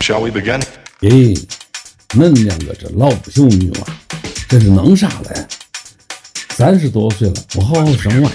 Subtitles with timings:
[0.00, 0.62] Shall we begin?
[1.00, 1.46] 咦，
[2.10, 3.86] 恁两个这老不休女娃，
[4.48, 5.46] 这是弄啥嘞？
[6.50, 8.30] 三十多岁了，不好好生娃，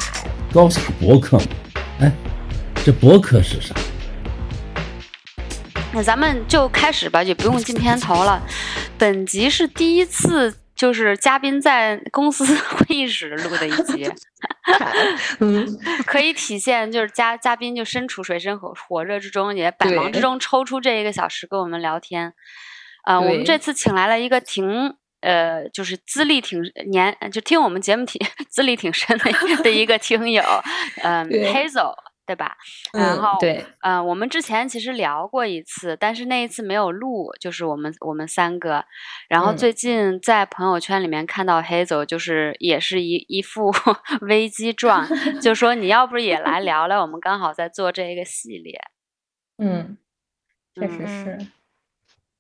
[0.54, 1.46] 搞啥博客嘛？
[2.00, 2.12] 哎，
[2.86, 3.74] 这博客是啥？
[5.92, 8.46] 那咱们就开始吧，就不用进片头了。
[8.98, 10.54] 本集是第一次，
[10.84, 12.44] 就是嘉宾在公司
[12.76, 14.12] 会议室录的一集，
[15.40, 15.66] 嗯，
[16.06, 22.34] 可以体现就是嘉嘉宾就身处水深火火热之中，也百忙之中抽出这一个小时跟我们聊天。
[23.06, 28.20] 呃，我们这次请来了一个挺呃，就是资历挺年，就听我们节目挺
[28.52, 29.32] 资历挺深的
[29.64, 30.44] 的一个听友，
[31.02, 31.94] 嗯、对 Hazel。
[32.26, 32.56] 对吧？
[32.94, 38.86] 然嗯后，对，呃，我们之前其实聊过一次，但是那一次没有录，就是我们我们三个。
[39.30, 43.72] 然后嗯最近在朋友圈里面看到黑走，就是也是一一副
[44.28, 45.08] 危机状，
[45.42, 47.02] 就 说你要不也来聊聊？
[47.02, 48.80] 我们刚好在做这个系列。
[49.58, 49.98] 嗯，
[50.76, 51.48] 确实嗯是。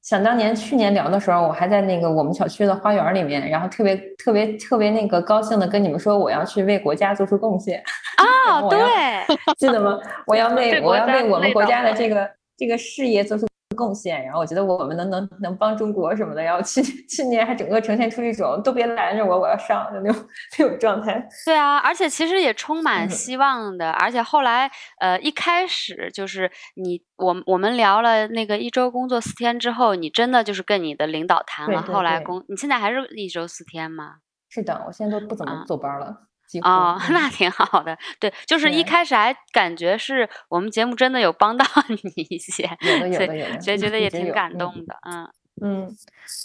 [0.03, 7.81] 想当年去年聊的时候，我还在那个我们小区的花园里面，然后特别特别特别那个高兴的跟你们说，我要去为国家做出贡献。
[8.19, 9.97] 然后哦，对，记得吗？
[10.27, 20.25] 我要 为我要为我们国家的这个这个事业做出贡献，然后我觉得我们能能能帮中国什么的，然后去去年还整个呈现出一种都别拦着我，我要上的那种
[20.57, 21.27] 那种状态。
[21.45, 34.15] 对啊，而且其实也充满嗯希望的，而且后来呃一开始就是你我我们聊了那个一周工作四天之后，你真的就是跟你的领导谈了，对对对后来工你现在还是一周四天吗？
[34.49, 36.15] 是的，我现在都不怎啊么坐班了，
[36.53, 36.67] 几乎。
[36.67, 37.97] 哦， 嗯那挺好的。
[38.19, 44.95] 对，就是一开始还感觉是我们节目真的有帮到 你一些，有的有所以的有的所以觉得也挺感动的。
[45.09, 45.27] 嗯
[45.61, 45.87] 嗯，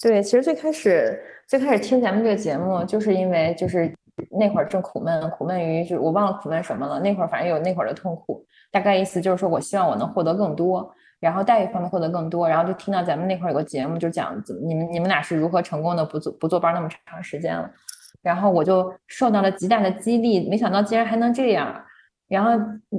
[0.03, 3.95] 对，其实最开始最开始听咱们这个节目，就是因为就是
[4.31, 7.01] 那会儿正苦闷，苦闷于就我忘了苦闷什么了。
[7.01, 17.71] 那会儿反正有那会儿的痛苦，大概意思就是说我希望我能获得更多，然后待遇方面获得更多，然后就听到咱们那会儿有个节目，就讲怎么你们你们俩是如何成功的不做不坐班那么长时间了，
[18.23, 21.85] 然后我就受到了极大的激励，没想到竟然还能这样。
[22.29, 22.51] 然后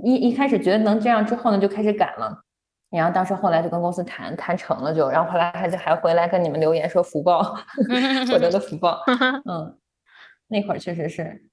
[0.03, 2.43] 一一开始觉得能这样之后呢，就开始赶了。
[2.89, 7.43] 然后当时后来就跟公司谈谈成了就，然后后来还就还回来跟你们留言说福报，
[8.31, 8.99] 获得了福报。
[9.47, 9.77] 嗯，
[10.47, 11.43] 那会儿确实是，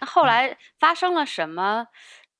[0.00, 1.88] 那后来发生了什么？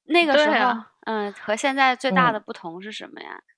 [0.05, 3.39] 那个时候，啊嗯，和现在最大嗯的不同是什么呀？
[3.39, 3.54] 嗯，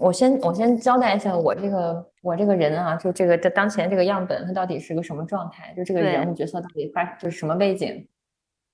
[0.00, 5.74] 我先我先交代一下我这个我这个人啊，就这个这当前这个样本，他到底是个什么状态？
[5.76, 8.08] 就这个人物角色到底发就是什么背景？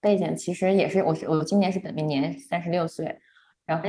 [0.00, 3.18] 背景其实也是我是我今年是本命年，三十六岁，
[3.64, 3.88] 然后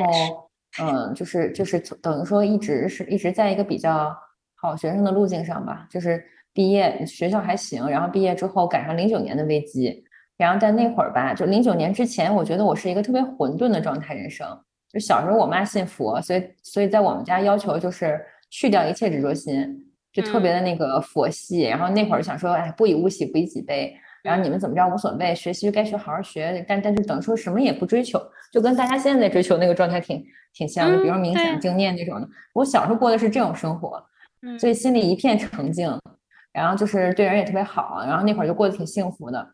[0.81, 4.15] 嗯，就是就是等于说一直是一直在一个比较
[4.55, 10.03] 好学生的路径上吧，就是毕业学校还行，然后毕业之后赶上零九年的危机，
[10.37, 14.47] 然后在那会儿吧，就零九年之前，我觉得我是一个特别混沌的状态人生。
[14.91, 19.77] 就小时候我妈信佛，所以所以在我们家要求就是去掉一切执着心，
[20.13, 21.63] 就特别的那个佛系。
[21.63, 23.95] 然后那会儿想说，哎，不以物喜，不以己悲。
[24.23, 26.65] 然后你们怎么着无所谓，学习就该学，好好学。
[26.67, 28.21] 但但是等于说什么也不追求，
[28.51, 30.21] 就跟大家现在追求那个状态挺
[30.53, 32.27] 挺像的，比如说冥想、正念那种的。
[32.53, 34.03] 我小时候过的是这种生活，
[34.41, 35.97] 嗯所以心里一片澄净，
[36.51, 39.47] 然后就是对人也特别好，然后那会儿就过得挺幸福的。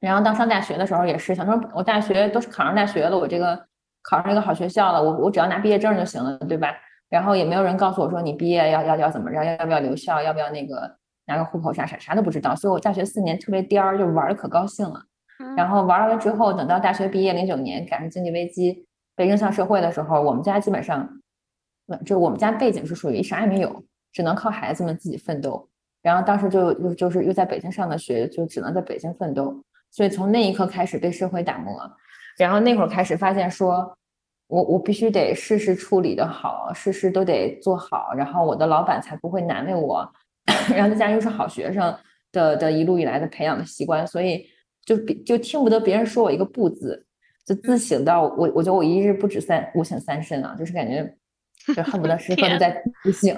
[0.00, 3.66] 然后到上大学的时候也是想说，我大学都是考上大学了，我这个
[4.04, 6.68] 考上一个好学校了，我我只要拿毕业证就行了，对吧？
[7.08, 15.02] 然后也没有人告诉我说你毕业要要要怎么着，要不要留校，要不要那个拿个户口啥啥啥都不知道，所以我大学四年特别颠儿，就玩的可高兴了。
[15.56, 21.08] 然后玩完了之后，等到大学毕业，零九年赶上经济危机，被扔向社会的时候，我们家基本上，
[21.88, 25.68] 呃就我们家背景是属于啥也没有，只能靠孩子们自己奋斗。
[26.02, 29.62] 然后当时就又就是又在北京上的学，就只能在北京奋斗。
[29.90, 31.90] 所以从那一刻开始被社会打磨，
[32.38, 33.96] 然后那会儿开始发现说，
[34.48, 40.12] 我我必须得事事处理的好，事事都得做好，然后我的老板才不会难为我。
[40.74, 41.96] 然后再加上又是好学生
[42.30, 44.46] 的的一路以来的培养的习惯，所以
[44.84, 47.06] 就比就听不得别人说我一个不字，
[47.46, 51.16] 就自省到我，我觉得我一日不止三五省三身啊，就是感觉
[51.74, 53.34] 就恨不得时刻都在自省。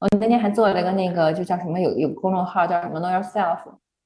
[0.00, 3.58] 我那天还做了一个那个，就叫什么有有公众号叫什么 Know Yourself，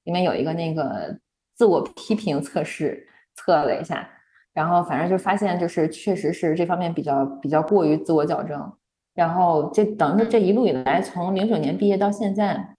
[0.04, 1.16] 里面有一个那个
[1.54, 3.06] 自我批评测试，
[3.36, 4.08] 测了一下，
[4.54, 8.72] 然后反正就发现就是确实是这方面比较比较过于自我矫正，
[9.14, 12.76] 然后这等于这一路以来，从零九年毕业到现在，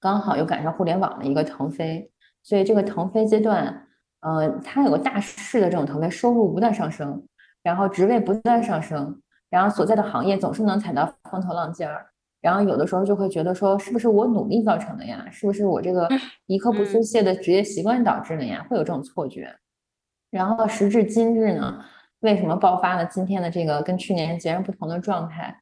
[0.00, 2.10] 刚好又赶上互联网的一个腾飞，
[2.42, 3.86] 所以这个腾飞阶段，
[4.20, 7.22] 呃，它有个大势的这种腾飞，收入不断上升，
[7.62, 9.20] 然后职位不断上升，
[9.50, 12.06] 然后所在的行业总是能踩到风头浪尖儿。
[12.40, 15.26] 然后有的时候就会觉得说，是不是我努力造成的呀？
[15.30, 16.08] 是不是我这个
[16.46, 18.64] 一刻不松懈的职业习惯导致的呀？
[18.70, 19.52] 会有这种错觉。
[20.30, 21.84] 然后时至今日呢，
[22.20, 25.56] 为什么爆发了今天的这个跟去年截然不同的状态？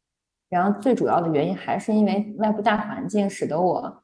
[0.49, 4.03] 然后最主要的原因还是因为外部大环境使得我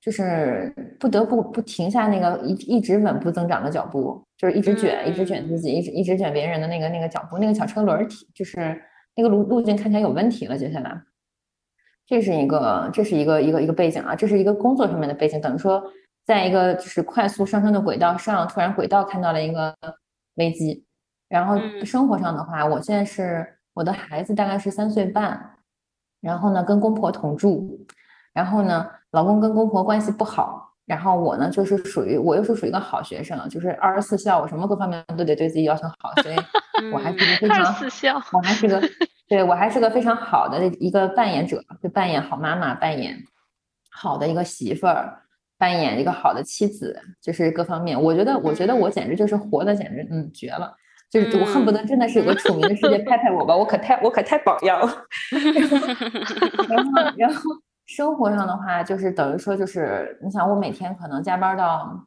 [0.00, 8.80] 就是不得不不停下那个一一直稳步增长的脚步，就是一直卷，一直卷自己，一直一直卷别人的那个那个脚步，那个小车轮体就是
[9.14, 10.56] 那个路路径看起来有问题了。
[10.56, 11.00] 接下来，
[12.06, 15.82] 这是一个这是一个一个一个背景啊，这是一个工作上面的背景，等于说
[16.28, 19.74] 在一个就是快速上升的轨道上，突然轨道看到了一个
[20.34, 20.84] 危机。
[21.26, 25.56] 然后生活上的话，我现在是我的孩子大概是三岁半，
[26.20, 27.86] 然后呢跟公婆同住，
[28.34, 36.36] 然后呢老公跟公婆关系不好，然后我呢就是属于我又是属于一个好学生，就是二十四孝，我什么各方面都得对自己要求好，所以
[36.92, 37.74] 我还是个非常
[38.34, 38.82] 我还是个
[39.26, 43.16] 对我还是个非常好的一个扮演者，就扮演好妈妈，扮演
[43.90, 45.22] 好的一个媳妇儿，
[45.58, 50.74] 扮演一个好的妻子，就是各方面，我觉得我觉得我简直就是活的简直嗯绝了。
[51.10, 55.06] 就是我恨不得真的是有个 楚明的世界拍拍我吧，我可太我可太榜样了。
[56.68, 57.42] 然后然后
[57.86, 62.06] 生活上的话，就是等于说就是你想我每天可能加班到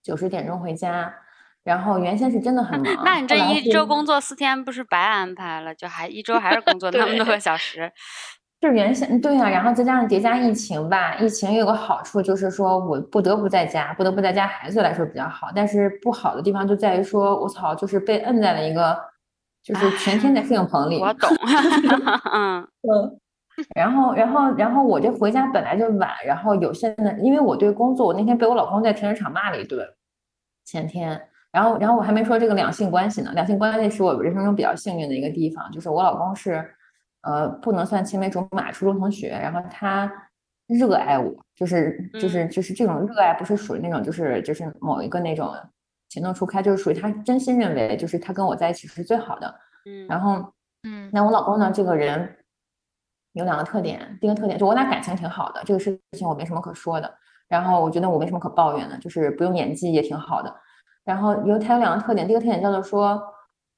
[0.00, 1.12] 九十点钟回家，
[1.64, 3.04] 然后原先是真的很忙。
[3.04, 5.74] 那你这一周工作四天不是白安排了？
[5.74, 7.90] 就还一周还是工作那么多个小时？
[8.60, 15.48] 就是原先对呀，然后再加上叠加疫情吧，疫情有个好处就是说我不得不在家，不得不在家，孩子来说比较好。
[15.56, 18.94] 但是不好的地方就在于说，我操，就是被摁在了一个，
[19.62, 21.00] 就是全天在摄影棚里。
[21.00, 21.30] 我懂。
[22.34, 23.18] 嗯 嗯。
[23.74, 29.86] 然后，然后，然后我这回家本来就晚，然后有现在，因为我对工作，我那天被我老公在停车场骂了一顿。
[30.66, 31.18] 前天，
[31.50, 33.32] 然后，然后我还没说这个两性关系呢。
[33.34, 36.74] 两性关系是我人生中比较幸运的一个地方，就是我老公是。
[37.22, 39.28] 呃，不能算青梅竹马，初中同学。
[39.28, 40.10] 然后他
[40.66, 45.54] 热爱我，就是就是就是这种热爱，不是属于那种就是就是某一个那种
[46.08, 49.54] 情窦初开，就是属于他真心认为，就是他跟我在一起是最好的。
[49.84, 50.06] 嗯。
[50.06, 50.52] 然后，
[50.84, 52.36] 嗯，那我老公呢，这个人
[53.32, 57.12] 有两个特点，第一个特点就我俩感情挺好的，这个事情我没什么可说的。
[57.48, 60.54] 然后我觉得我没什么可抱怨的，就是不用演技也挺好的。
[61.04, 63.20] 然后有他有两个特点，第一个特点叫做说，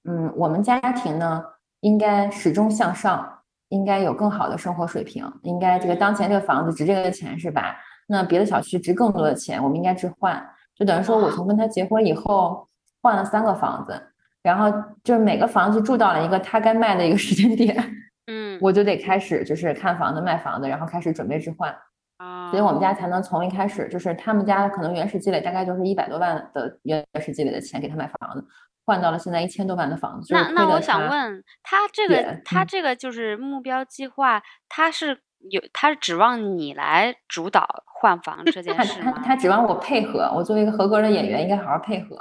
[0.05, 1.45] 嗯，我们家庭呢。
[1.83, 7.77] 应该始终向上，应该有更好的生活水平，应该这个当前这个房子值这个钱是吧？
[8.09, 10.43] 那别的小区值更多的钱，我们应该置换。
[10.75, 12.67] 就等于说我从跟他结婚以后
[13.03, 14.03] 换了三个房子，
[14.43, 14.71] 然后
[15.05, 17.77] 就是每个房子住到了一个他该卖的一个时间点，
[18.27, 21.75] 嗯，我就得开始就是看房子卖房子，然后开始准备置换
[22.19, 28.45] 啊，所以我们家才能从一开始就是他们家可能原始积累大概就是一百多万的原始积累的钱给他买房子。
[28.85, 35.21] 换到了现在一千多万的房子，那那我想问他这个他这个就是目标计划，他是
[35.51, 37.67] 有他是指望你来主导
[38.01, 39.13] 换房这件事吗？
[39.17, 42.17] 他他指望我配合，我作为一个合格的演员应该好好配合。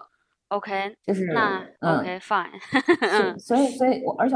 [0.49, 3.39] OK，就是那 OK fine。
[3.39, 4.35] 所以所以，我而且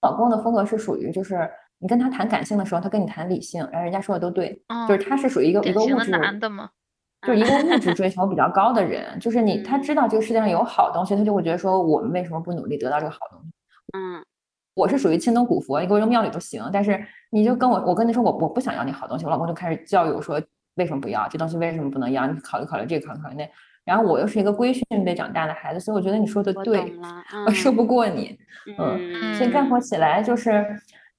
[0.00, 1.48] 老公的风格是属于就是
[1.78, 6.70] 你跟他谈感性的时候，他跟你谈理性，然后人家说的都对，就是他是属于一个一个物质男的吗？
[7.26, 13.50] 就是一个物质追求比较高的人，就是你，他知道这个世界上有好东西，他就会觉得说，我们为什么不努力得到这个好东西？
[13.98, 14.24] 嗯，
[14.74, 16.98] 我是属于亲能古佛，你给我扔庙里都行，但是
[17.30, 20.40] 你就跟我，我跟你说，我我不想要你好东西，我老公就开始教育我说，
[20.76, 21.56] 为什么不要这东西？
[21.58, 22.26] 为什么不能要？
[22.26, 23.48] 你考虑考虑这个，考虑考虑那。
[23.82, 26.92] 然后我又是一个规训被长大的孩子，所以我觉得你说的对，
[27.46, 28.38] 我说不过你，
[28.78, 30.64] 嗯，所以概括起来就是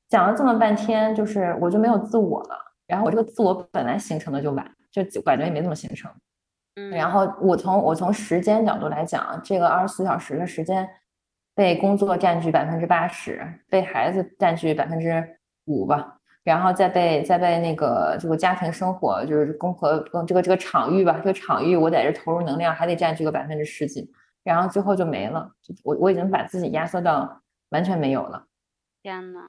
[0.07, 2.55] 讲了这么半天，就是我就没有自我了，
[2.87, 4.65] 然后我这个自我本来形成的就晚。
[4.91, 6.11] 就感觉也没怎么形成，
[6.75, 10.87] 嗯，然后我从我从时间角度来讲，这个二十四小时的时间
[11.55, 15.25] 被工作占据百分之八十，被孩子占据百分之
[15.65, 24.11] 五吧，然后再被再被那个这个家庭生活就是工和工这个这个场域吧，这个场域我在这投入能量还得占据个百分之十几，
[24.43, 25.49] 然后最后就没了，
[25.83, 28.45] 我我已经把自己压缩到完全没有了。
[29.03, 29.47] 天呐！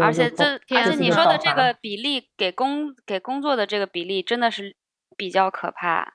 [0.00, 4.76] 而且这，而且你说的这个比例给工给工作的这个比例真的是
[5.16, 6.14] 比较可怕，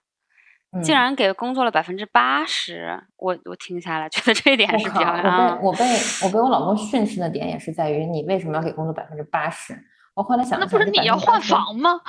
[0.84, 5.58] 竟然给工作了百分之八十，我我听下来觉得这一点是比较啊。
[5.62, 9.74] 我被我被我被我老公训斥的点也是在于你为什么要给工作百分之八十？
[10.13, 12.01] 我后来想，那不是你要换房吗？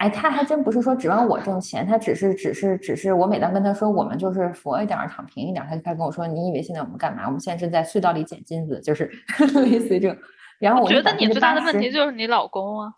[0.00, 7.26] 哎，他还真不是说指望我挣钱，他只是只是只是我每当跟他说我们就是佛一点儿躺平一点儿，他就开始跟我说你以为现在我们干嘛？
[7.26, 9.04] 我们现在是在隧道里捡金子，就是
[9.60, 10.16] 类似于这种。
[10.58, 12.94] 然后我觉得你最大的问题就是你老公啊。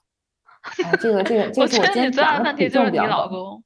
[0.85, 3.61] 哎，这个这个， 我觉得你最大的问题就是你老公。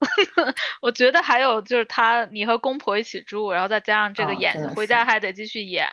[0.80, 5.86] 我觉得还有就是他，你和公婆一起住，然后再加上这个演，回家还得继续演。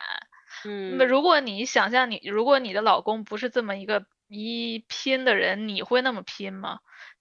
[0.63, 0.91] 嗯。
[0.91, 4.05] 那么如果你想象你，如果你的老公不是这么一个。
[4.27, 6.79] 一拼的人，你会那么拼吗？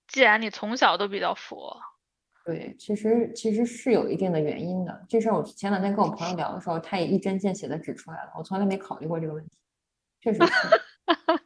[0.09, 1.77] 既然你从小都比较佛，
[2.45, 5.05] 对，其实其实是有一定的原因的。
[5.09, 8.31] 这事儿我前两天跟我朋友聊的时候，他也一针见血的指出来了。
[8.39, 9.51] 我从来没考虑过这个问题，
[10.21, 10.53] 确实是。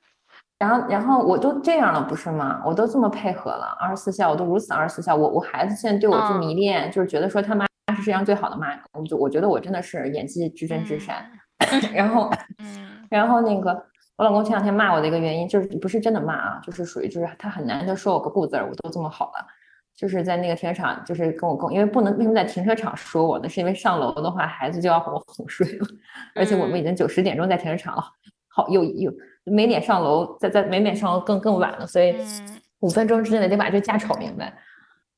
[0.59, 2.63] 然后然后我都这样了，不是吗？
[2.67, 5.17] 我都这么配合了，二十四孝，我都如此二十四孝。
[5.17, 7.65] 我我孩子现在对我是迷恋，就是觉得说他妈
[7.95, 8.79] 是世界上最好的妈。
[8.93, 11.31] 我就我觉得我真的是演技之真之善。
[11.95, 13.87] 然后嗯， 然后那个
[14.21, 19.47] 我老公前两天骂我的一个原因，就是不是真的骂啊，就是属于就是他很难得说我个不字儿，我都这么好了。
[19.97, 23.49] 就是在那个停车场，就是跟我跟，因为不能为什么在停车场说我呢？
[23.49, 25.87] 是因为上楼的话，孩子就要哄哄睡了，
[26.35, 28.05] 而且我们已经九十点钟在停车场了，
[28.49, 29.11] 好又又
[29.45, 32.15] 没脸上楼，在在没脸上楼更更晚了，所以
[32.81, 34.55] 五分钟之内得把这架吵明白。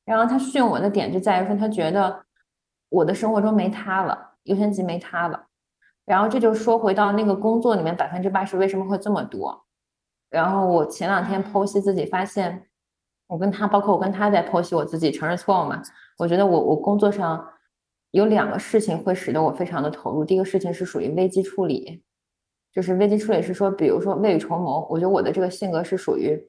[0.05, 2.23] 然后他训我的点就在于说，他觉得
[2.87, 5.43] 我的生活中没他了，优先级没他了。
[6.05, 9.65] 然后这就说回到那个工作里面百分之八十为什么会这么多？
[10.29, 12.67] 然后我前两天剖析自己发现。
[13.27, 15.81] 我跟他，包括我跟他在剖析我自己，承认错误嘛。
[16.19, 17.43] 我觉得我我工作上
[18.11, 20.23] 有两个事情会使得我非常的投入。
[20.23, 22.03] 第一个事情是属于危机处理，
[22.71, 24.85] 就是危机处理是说，比如说未雨绸缪。
[24.87, 26.39] 我觉得我的这个性格是属于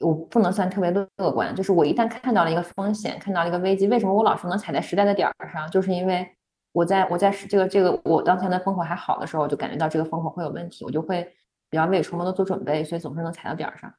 [0.00, 5.70] 我不能算特别乐观，就是我一旦看到了一个风险，看到了一个危机，为什么我老是能踩在时代的点儿上？
[5.70, 6.26] 就是因为
[6.72, 11.22] 我在我在这个这个我当前的风口还好的时候，我就感觉到这个风口会有问题，我就会
[11.70, 13.92] 比较未雨绸缪的做准备，所以总是能踩到点儿上。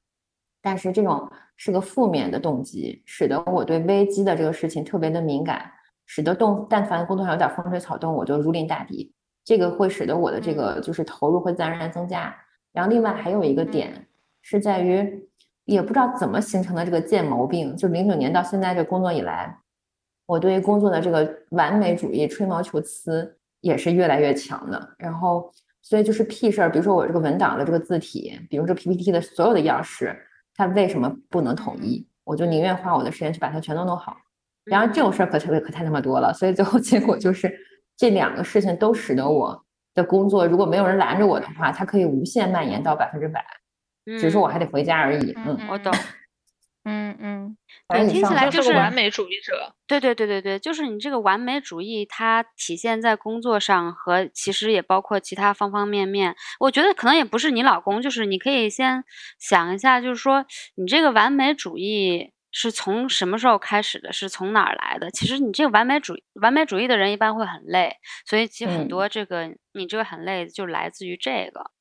[0.62, 5.70] 但是这种是个负面的动机，使得我对危机的这个事情特别的敏感，
[6.06, 9.14] 使得动但凡工作上有点风吹草动，我就如临大敌。
[9.44, 12.34] 这个会使得我的这个就是投入会自然而然增加。
[12.72, 14.08] 然后另外还有一个点
[14.42, 15.30] 是在于，
[15.66, 19.58] 也不知道怎么形成的这个贱毛病，就零九年到现在这工作以来，
[20.26, 24.96] 我对于工作的这个完美主义、吹毛求疵也是越来越强的。
[24.98, 25.52] 然后
[25.82, 30.16] 所以就是屁事儿，比如说我这个文档的这个字体，比如这 PPT 的所有的样式。
[30.56, 32.08] 它为什么不能统一？
[32.24, 34.16] 我就宁愿花我的时间去把它全都弄好。
[34.66, 37.52] 然后这种事儿可特别可太他妈多了，所以最后结果就是
[37.98, 39.66] 这两个事情都使得我
[39.96, 43.44] 的工作，如果没有人拦着我的话，它可以无限蔓延到百分之百。
[44.06, 45.34] 只是我还得回家而已。
[45.38, 45.92] 嗯，我懂。
[46.86, 49.74] 嗯嗯，对，听起来就是完美主义者。
[49.88, 56.36] 对对对对对，就是你这个完美主义，它体现在工作上和其实也包括其他方方面面。
[56.60, 59.04] 我觉得可能也不是你老公，就是你可以先
[59.40, 65.10] 想一下，就是说你这个完美主义是从什么时候开始的，是从哪儿来的？
[65.12, 71.72] 其实你这个完美主完美主义的人一般会很累，所以其实很多这个你这个很累就来自于这个。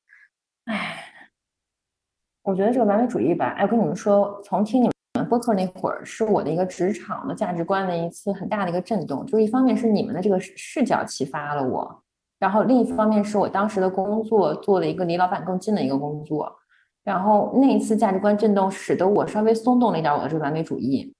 [0.65, 1.12] 唉。
[2.43, 9.25] 我觉得这个完美主义吧，哎，我跟你们说，从听你们播客那会儿，是我的一个职场的价值观的一次很大的一个震动。
[9.25, 12.03] 就是一方面是你们的这个视角启发了我，
[12.39, 16.53] 然后另一方面是我当时的工作做了一个离老板更近的一个工作，
[17.05, 21.15] 然后那一次价值观震动，使得我稍微松动了一点我的这个完美主义。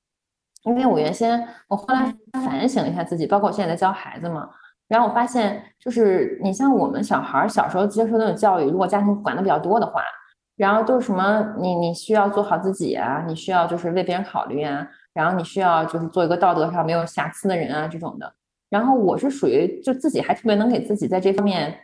[0.65, 4.49] 因为我原先我后来反省了一下自己，包括我现在在教孩子嘛，
[4.89, 10.01] 然后我发现，就是你像我们小孩小时候接受那种教育，如果家庭管的比较多的话。
[10.55, 11.55] 然后就是什么？
[11.57, 18.33] 你你需要做好自己啊，你需要就是为别人考虑啊，然后你需要就是做一个道德上没有瑕疵的人啊，这种的。
[18.69, 21.75] 然后我是属于就自己还特别能给自己在这方面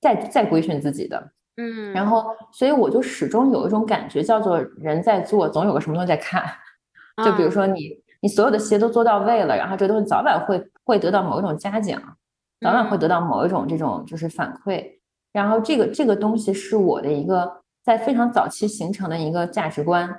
[0.00, 1.92] 再再规训自己的，嗯。
[1.92, 6.44] 然后所以我就始终有一种感觉，叫做人在做，总有个什么东西在看。
[7.24, 12.00] 就比如说你你所有的鞋都做到位了，然后这东西早晚会会得到某一种嘉奖，
[12.60, 14.84] 早晚会得到某一种这种就是反馈。
[15.32, 17.62] 然后这个这个东西是我的一个。
[17.86, 20.12] 在非常早期形成的一个价值观，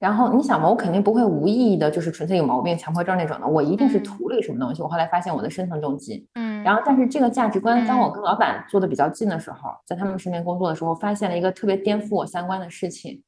[0.00, 4.82] 然后你想嘛，我肯定不会无意义的，就是纯粹有毛病、强迫症那种的，我一定是图了一个什么东西。
[4.82, 13.22] 我后来发现我的深层动机，嗯，然后但是这个价值观，当我跟老板坐的比较近的时候，在他们身边工作的时候，发现了一个特别颠覆我三观的事情，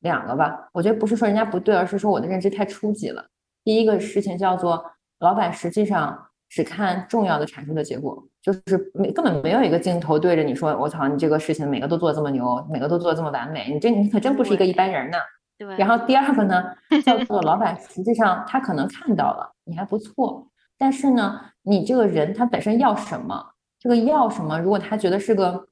[0.00, 3.24] 两个吧，我觉得不是说人家不对，而是说我的认知太初级了。
[3.62, 4.84] 第一个事情叫做，
[5.20, 8.24] 老板实际上只看重要的阐述的结果。
[8.40, 8.62] 就是
[8.94, 15.18] 没根本没有一个镜头对着你说，我操，你这个事情每个都做这么牛，每个都做这么完美，你这你可真不是一个一般人呢。
[15.58, 15.76] 对。
[15.76, 16.62] 然后第二个呢，
[17.04, 20.46] 叫做老板，实际上他可能看到了你还不错，
[20.78, 23.44] 但是呢，你这个人他本身要什么，
[23.80, 25.66] 这个要什么，如果他觉得是个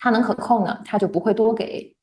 [0.00, 1.94] 他能可控的，他就不会多给。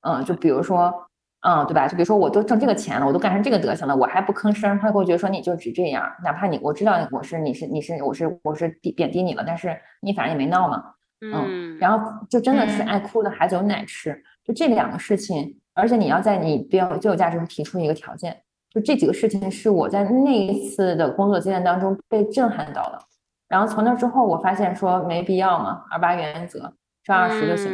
[0.00, 1.06] 嗯，就比如说。
[1.42, 1.88] 嗯，对吧？
[1.88, 10.84] 就比如说，我都挣这个钱了，我都干成这个德行了，我还不吭声，他会觉得说你就只这样，哪怕你我知道我是你是你是我是我是低贬低你了，但是你反正也没闹嘛，
[11.20, 23.00] 嗯，然后就真的是爱哭的孩子有奶吃，就这两个事情，而且你要在你比较最有价值提出一个条件，就这几个事情是我在那一次的工作经验当中被震撼到了，
[23.48, 26.72] 然后从那之后我发现说没必要嘛，二八原则
[27.02, 27.68] 赚二十就行，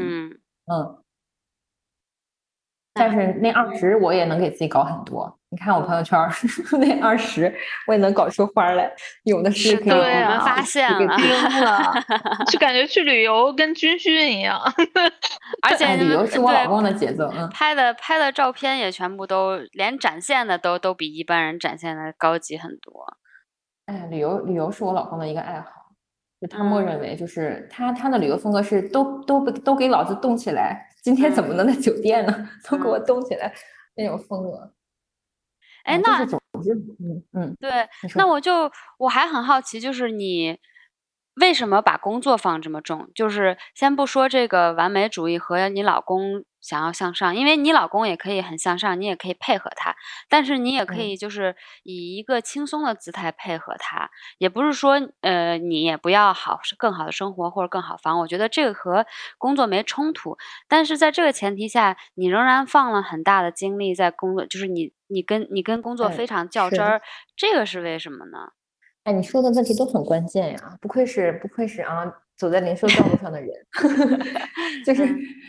[0.72, 0.97] 嗯。
[2.98, 6.18] 但是那二十我也能给自己搞很多，你看我朋友圈
[6.78, 7.54] 那二十，
[7.86, 8.90] 我也能搞出花来，
[9.24, 9.88] 有的是可以。
[9.88, 11.16] 对啊，发现了，
[12.50, 14.60] 就感觉去旅游跟军训一样。
[15.62, 23.16] 而且旅游是我老公的节奏，嗯，拍的拍的照片也全部都连展现的都都比一般人展现的高级很多。
[23.86, 25.77] 哎，旅游旅游是我老公的一个爱好，
[26.40, 32.48] 就他默认为就是他他的旅游风格是都都不都给老子动起来，今天怎么能在酒店呢？
[32.68, 33.52] 都给我动起来
[33.96, 34.72] 那种风格。
[35.84, 40.58] 哎，那嗯嗯，对，那我就我还很好奇，就是你
[41.36, 43.10] 为什么把工作放这么重？
[43.14, 49.94] 就是先不说这个完美主义和你老公想要向上，因为你老公也可以很向上，你也可以配合他，
[50.28, 59.06] 但是你也可以就是以一个轻松的姿态配合他，也不是说呃你也不要好更好的生活或者更好房，我觉得这个和
[59.38, 60.36] 工作没冲突，
[60.68, 64.92] 但是在这个前提下，你仍然放了很大的精力在工作，就是你。
[65.10, 67.00] 你跟你跟工作非常较真儿，
[67.34, 68.50] 这个是为什么呢？
[69.04, 72.04] 哎，你说的问题都很关键呀，不愧是不愧是啊，
[72.38, 73.50] 走在零售道路上的人，
[74.86, 75.06] 就是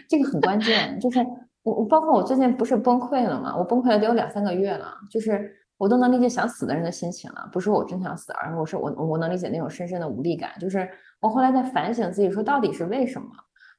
[0.10, 1.00] 这个很关键。
[1.00, 1.20] 就是
[1.64, 3.56] 我我包括我最近不是崩溃了嘛？
[3.56, 10.50] 我崩溃了得有两三个月了，就是我都能理解想死的人的心情了，不是我真想死，而是我是我我能理解那种深深的无力感。
[10.60, 10.90] 就是
[11.22, 13.28] 我后来在反省自己，说到底是为什么？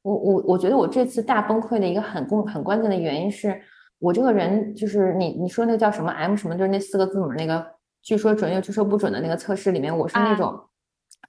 [0.02, 3.60] 我我我觉得我这次大崩溃的一个很共很关键的原因是。
[4.02, 7.62] 我这个人就是你，你说那叫什么 M 什么，就是那四个字母那个，
[8.00, 10.58] 据说准又据说不准的那个测试里面，我是那种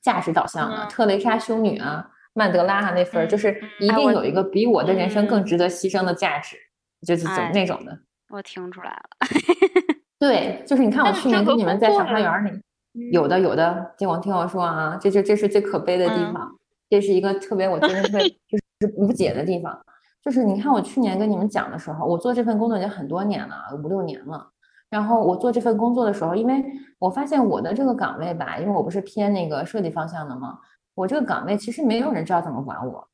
[0.01, 0.85] 价值导向的。
[0.85, 6.57] 特蕾莎修女啊，曼德拉啊那份儿，就是一定有一个比我的人生更值得牺牲的价值，
[7.05, 7.97] 就是怎那种的。
[8.29, 9.27] 我听出来了。
[10.19, 16.49] 对，就是你看我去年跟你们在小花园里，有的有的，听我听我说啊，这这这是最可悲的地方，
[16.89, 19.77] 这是一个特别我真的特别 就是无解的地方。
[20.23, 24.50] 就是你看，我去年跟你们讲的时候，我做这份工作已经很多年了，五六年了。
[24.91, 26.63] 然后我做这份工作的时候，因为
[26.99, 30.59] 我发现我的这个岗位吧，因为我不是偏那个设计方向的嘛，
[30.93, 33.07] 我这个岗位其实没有人知道怎么管我，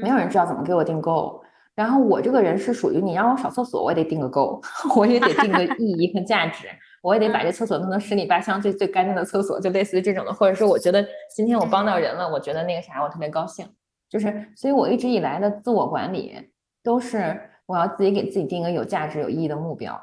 [0.00, 1.42] 没有人知道怎么给我定够。
[1.74, 4.60] 然后我这个人是属于你让我扫厕所，我也得定个够，
[4.96, 6.66] 我也得定个意义和价值，
[7.02, 10.32] 我也得把这厕所弄成十里八乡最最干净的厕所，就类似于这种的。
[10.32, 13.66] 或者说，我觉得今天我帮到人了，我觉得那个啥，我特别高兴。
[14.08, 16.34] 就是，所以我一直以来的自我管理
[16.82, 20.00] 都是我要自己给自己定一个有价值、有意义的目标。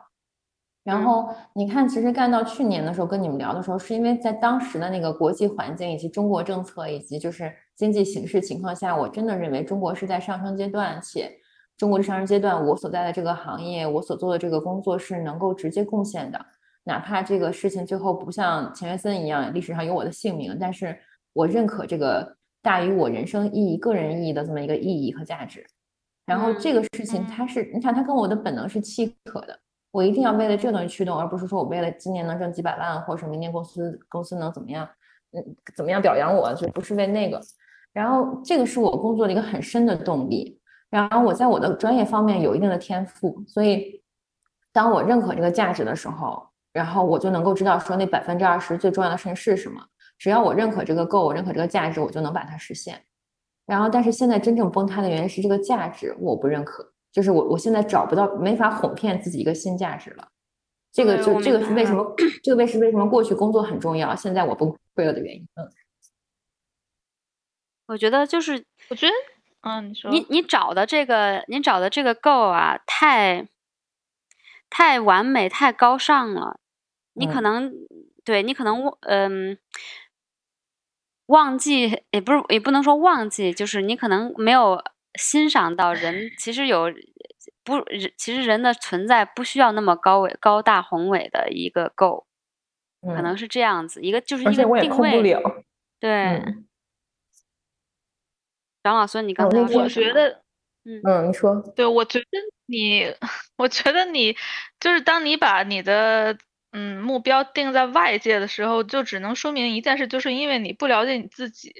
[0.85, 11.29] 然后你看，其实干到去年的时候跟你们聊的时候，是因为在当时的那个国际环境以及中国政策以及就是经济形势情况下，我真的认为中国是在上升阶段，且
[11.75, 16.39] 中国的上升阶段，我所在的这个行业，我所做的这个工作是能够直接贡献的，
[16.83, 20.97] 哪怕这个事情最后不像钱学森一样历史上有我的姓名，但是
[21.33, 22.37] 我认可这个。
[22.65, 25.63] 大于我人生意义、个人意义的这么一个意义和价值，
[26.25, 29.55] 然后这个事情它是，你看它跟我的本能是契合的，
[29.95, 34.85] 我一定要为了这个东西驱动，而不是说我为了今年能挣几百万，或者是明年公司公司能怎么样，
[35.31, 35.41] 嗯，
[35.73, 37.39] 怎么样表扬我，就不是为那个。
[37.93, 40.59] 然后这个是我工作的一个很深的动力。
[40.89, 44.03] 然后我在我的专业方面有一定的天赋，所以
[44.73, 49.81] 当我认可这个价值的时候，然后我就能够知道说那百分之二十最重要的事情是什么。
[50.17, 53.01] 只要我认可这个够，我认可这个价值，我就能把它实现。
[53.65, 60.27] 然后，但是现在真正崩塌的原因是这个价值我不认可，就是我我现在找不到，没法哄骗自己一个新价值了。
[60.91, 62.13] 这个就这个是为什么？
[62.43, 65.47] 这个为是为什么过去工作很重要，现在我崩溃了的原因。
[65.55, 65.71] 嗯，
[67.85, 69.13] 我觉得就是，我觉得，
[69.61, 73.47] 嗯，你说，你你找的这个，你找的这个够啊，太
[74.69, 76.59] 太完美，太高尚了。
[77.13, 77.73] 你可能
[78.25, 79.57] 对你可能嗯。
[81.27, 84.79] 忘记也不是，也不能说忘记，就是你可能没有
[85.17, 86.91] 欣赏到人，其实有
[87.63, 87.83] 不，
[88.17, 92.25] 其实人的存在不需要那么高伟、高大宏伟的一个够，
[93.01, 95.35] 可能是这样子，一个就是一个定位。
[95.99, 96.43] 对，
[98.83, 100.41] 张老师，你刚才我觉得，
[100.83, 101.01] 嗯。
[101.03, 102.25] 嗯，你说，对我觉得
[102.67, 103.13] 你，
[103.57, 104.35] 我觉得你
[104.79, 106.37] 就是当你把你的。
[106.77, 111.73] 嗯，目标定在外界的时候，就只能说明一件事，就是因为你不了解你自己。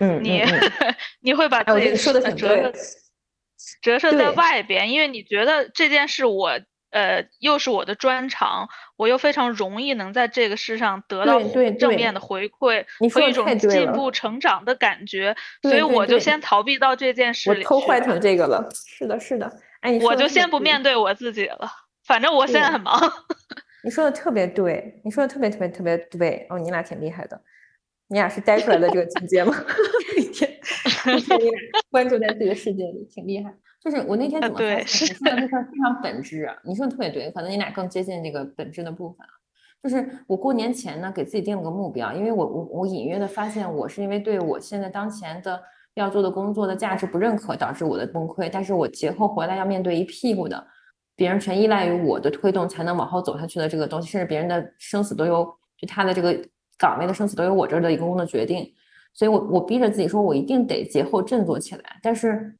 [0.00, 0.42] 嗯，你
[1.22, 2.72] 你会把自己说的折射
[3.80, 11.40] 折射在外边，因为你觉得这件事我呃又是我的专长，我又非常容易能在这个事上得到
[11.78, 17.62] 正面的回馈和一种进步成长的感觉，所以我就先逃避到这件事里。
[17.62, 19.50] 我偷坏成这个了，是的，是的。
[19.80, 21.70] 哎，我就先不面对我自己了，
[22.04, 23.00] 反正我现在很忙。
[23.84, 27.40] 你说的特别对，你说的特别特别特别对哦，你俩挺厉害的，
[28.08, 29.54] 你俩是摘出来的这个境界吗？
[30.16, 30.22] 每
[31.20, 31.40] 天
[31.90, 33.54] 关注在自己的世界里，挺厉害。
[33.78, 34.78] 就是我那天怎么发现？
[34.80, 39.18] 你说的这事儿非常本质，你说的特别对，可能你俩更接近这个本质的部分。
[39.82, 48.48] 就是我过年前呢，给自己定了个目标，因为我我我隐约的发现，我是因为对我现在当前的要做的工作的价值不认可，导致我的崩溃。
[48.50, 50.66] 但是我节后回来要面对一屁股的，
[51.16, 55.44] 别人全依赖于我的推动才能往后走下去的这个东西，甚至别人的生死都由
[55.78, 56.36] 就他的这个
[56.78, 58.66] 岗位的生死都由我这儿的一个工作决定。
[59.12, 61.82] 所以我我逼着自己说，我一定得节后振作起来。
[62.02, 62.56] 但是。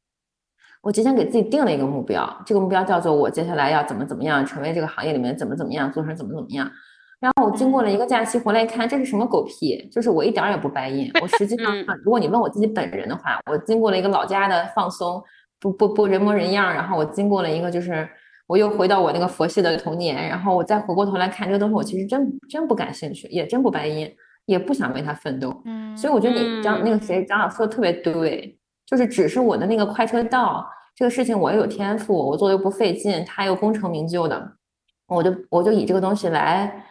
[0.81, 6.71] 我提前给自己定了一个目标，这个目标叫做我接下来要怎么怎么样，成为这个行业里面怎么怎么样，做成怎么怎么样。
[7.19, 9.89] 然后我经过了一个假期回来一看，这是什么狗屁？
[9.91, 11.09] 就是我一点也不白印。
[11.23, 15.19] 我实际上，如果你问我自己本人的话，我经过了一个老家的放松，
[15.59, 16.71] 不不不人模人样。
[16.71, 18.07] 然后我经过了一个，就是
[18.47, 20.27] 我又回到我那个佛系的童年。
[20.29, 24.13] 然后我再回过头来看这个东西，我其实真真不感兴趣，也真不白因，
[24.45, 25.61] 也不想为他奋斗。
[25.65, 28.57] 嗯，所以我觉得你张那个谁张老师说的特别对。
[28.85, 30.63] 就是只是我的那个快车道
[30.95, 34.57] 这个事情，我又有天赋，我做的又不费劲，他又功成名就的，
[35.07, 36.85] 我就我就以这个东西来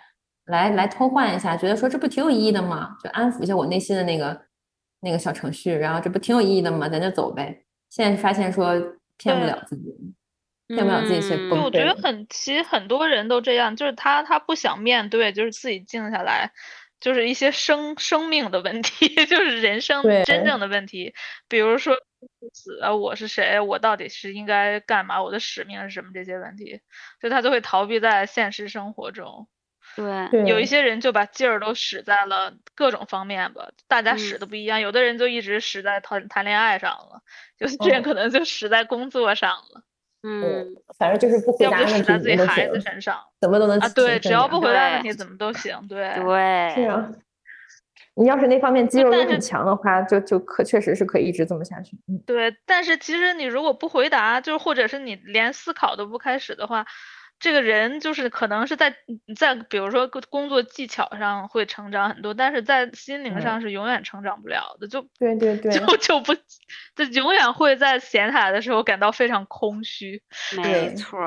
[0.46, 2.96] 来来偷换一下，觉得说这不挺有意义的吗？
[3.00, 4.36] 就安抚一下我内心的那个
[5.02, 6.88] 那个小程序，然后这不挺有意义的吗？
[6.88, 7.64] 咱就走呗。
[7.90, 8.74] 现在发现说
[9.16, 9.94] 骗不了自己，
[10.68, 11.62] 骗不要自己，所以崩溃。
[11.64, 16.52] 我觉得很，其实很多人都这样，就是他他不想面对，就是自己静下来。
[17.00, 21.12] 就是一些生生命的问题， 就是人生真正的问题，
[21.48, 21.94] 比如说
[22.54, 26.80] 死啊，我是谁，我到底是应该干嘛，我的使命是什么这些问题，
[27.20, 29.48] 所以他就会逃避在现实生活中。
[29.96, 37.20] 对，有一些人就把劲儿都使在了各种方面吧，大家使的不一样，有的人就一直使在谈谈恋爱上了，
[37.58, 39.82] 有些人可能就使在工作上了。
[40.26, 43.88] 嗯，反正就是不回答问题自己孩子身上，怎么都能啊？
[43.90, 45.86] 对，只要不回答问题，怎么都行。
[45.86, 47.10] 对对，是啊。
[48.16, 51.98] 你要是那方面肌肉很强的话，就就可确实是可以一直这么下去。
[52.08, 52.56] 嗯，对。
[52.64, 56.86] 但是其实你如果不回答，就是或者是你连思考都不开始的话。
[57.40, 58.94] 这个人就是可能是在
[59.36, 64.88] 在比如说工作技巧上会成长很多，但是在心灵上是永远成长不了的。
[64.88, 70.22] 就对对对，就就不就永远会在闲下来的时候感到非常空虚。
[70.56, 71.18] 没错。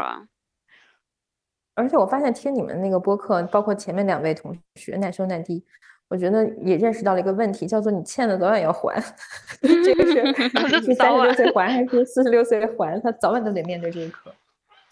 [1.75, 5.63] 而且我发现听你们那个播客，包括前面两位同学难兄难弟，
[6.07, 8.99] 我觉得也认识到了一个问题，叫做你欠的早晚要还。
[9.61, 12.99] 这个是 是三十六岁还还是四十六岁还？
[13.01, 14.33] 他早晚都得面对这一刻。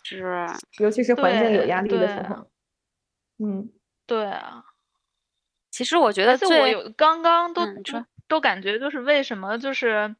[0.05, 0.47] 是，
[0.79, 2.47] 尤其是环境有压力的时候，
[3.39, 3.71] 嗯，
[4.05, 4.63] 对啊。
[5.71, 7.63] 其实我觉得，就我有刚刚都
[8.27, 10.15] 都感觉就是为什么就是，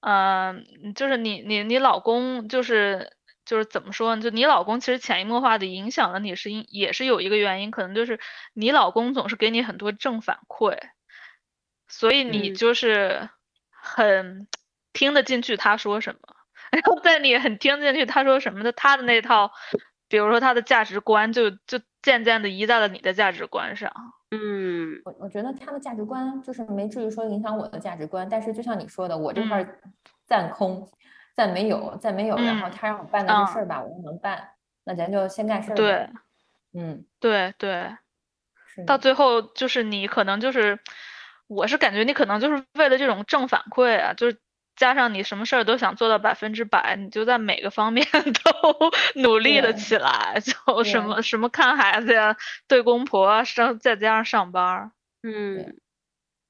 [0.00, 4.22] 嗯，就是你你你老公就是就是怎么说呢？
[4.22, 8.20] 就你老公其实潜移默化的影响了你，是因也是有一个原因，可能就是
[8.52, 10.78] 你老公总是给你很多正反馈，
[11.88, 13.28] 所以你就是
[13.70, 14.46] 很
[14.92, 16.20] 听得进去他说什么。
[16.72, 19.52] 然后在你很听进去他说什么的，他的那套，
[20.08, 23.92] 比如说他的价值观，就就渐渐的移在了你的价值观上。
[24.30, 29.62] 嗯，我我觉得他的价值观就是没至于说影响我的价值观，但是就像你说的，我这块
[30.24, 30.88] 暂空，
[31.36, 34.48] 暂没有，暂没有，然后他让我办的这事儿吧，我又能办，
[34.84, 35.74] 那咱就先干事儿。
[35.74, 36.08] 对，
[36.72, 37.94] 嗯，对对，
[38.86, 40.78] 到最后就是你可能就是，
[41.48, 44.38] 我是感觉你可能就是为了这种正反馈啊，就是。
[44.76, 54.90] 加上你什么事儿都想做到百分之百，你就在每个方面 都努力了起来，就什么什么看孩子呀，对公婆，上再加上上班，
[55.22, 55.76] 嗯。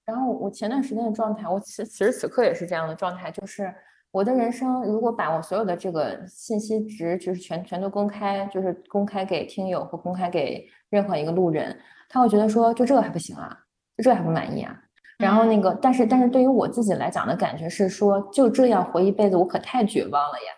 [0.05, 3.73] 然后我前段时间的状态，我此此时此刻也是这样的状态，就是
[4.11, 13.57] 我的人生如果把我所有的这个信息值，就是全全都公开，就是公开给听友或公开给任何一个路人，他会觉得说，就这个还不行啊，
[13.97, 14.77] 就这还不满意啊。
[15.18, 20.53] 然后那个，但是但是对于我自己来讲的感觉是说，就这样活一辈子，我可太绝望了呀！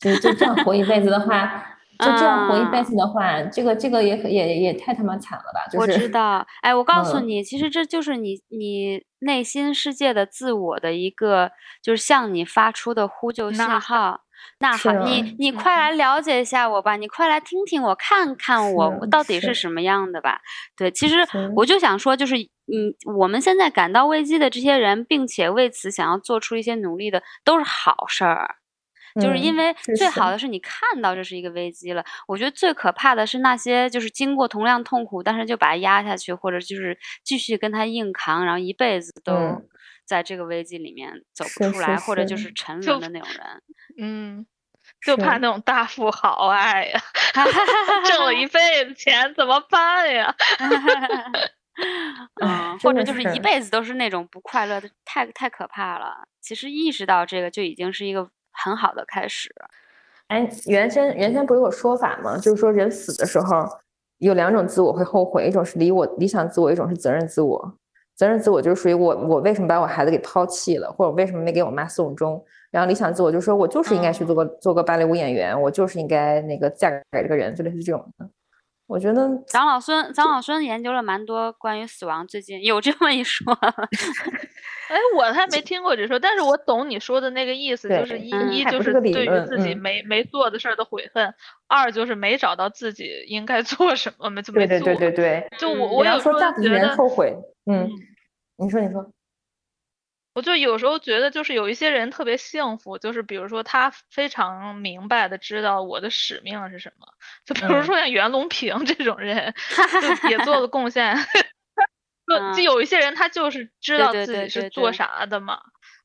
[0.00, 1.64] 就就这样活一辈子的话，
[2.00, 5.60] 就这样活一辈子的话， 这个这个也也也太他妈惨了吧！
[5.78, 14.23] 我知道，哎，我 告诉你，其实这就是你你内心世界的自我的一个，就是向你发出的呼救信号。
[14.58, 20.40] 那好，你你快来了解一下我吧，你快来听听我，看看我到底是什么样的吧。
[20.76, 21.16] 对，其实
[21.56, 28.56] 我就想说，就是嗯，我们现在感到危机的这些人，并且为此想要做出一些努力的，都是好事儿。
[29.22, 32.04] 就是因为最好的是你看到这是一个危机了。
[32.26, 39.32] 我觉得最可怕的是那些就是经过同样痛苦，但是就把它压下去，或者就是继续跟他硬扛，然后一辈子都
[40.04, 43.62] 在这个危机里面走不出来，或者就是沉沦的那种人。
[44.00, 44.46] 嗯，
[45.04, 47.00] 就怕那种大富豪爱呀，
[48.08, 50.34] 挣了一 辈子钱怎么办呀？
[52.40, 56.24] 嗯，或者就是一辈子都是那种不快乐的，太太可怕了。
[56.40, 59.52] 其实意识到这个就已经是一个很好的开始。
[60.28, 62.38] 哎，原先原先不是有说法吗？
[62.38, 63.66] 就是说人死的时候
[64.18, 67.78] 有两种自我会后悔，一种是理我理想自我，一种是责任自我。
[68.16, 72.42] 责任自我就是属于我，我为什么把我孩子给抛弃了，或者为什么没给我妈送终？
[72.70, 78.28] 然后理想自我就说我就是应该去做个做个芭蕾舞演员，我就是应该那个嫁给这个人，就类似这种的。
[78.86, 83.52] 我觉得张老孙张老孙研究了蛮多关于死亡，最近有这么一说。
[84.86, 91.34] 哎，我还没听过这说，但是我懂你说的那个意思，就是一一就是对于自己没没做的事儿的悔恨，
[91.66, 94.78] 二就是没找到自己应该做什么没就没做。
[94.78, 97.88] 对对对对对，就我我有时候觉得后悔，嗯，
[98.58, 99.10] 你说你说。
[100.34, 107.06] 我就有时候觉得，就是有一些人特别幸福，就是比如说他非常明白的知道我的使命是什么，
[107.46, 109.54] 就比如说像袁隆平这种人，
[110.22, 111.16] 就也做了贡献。
[112.26, 115.60] 就就有一些人他就是知道自己是做啥的嘛，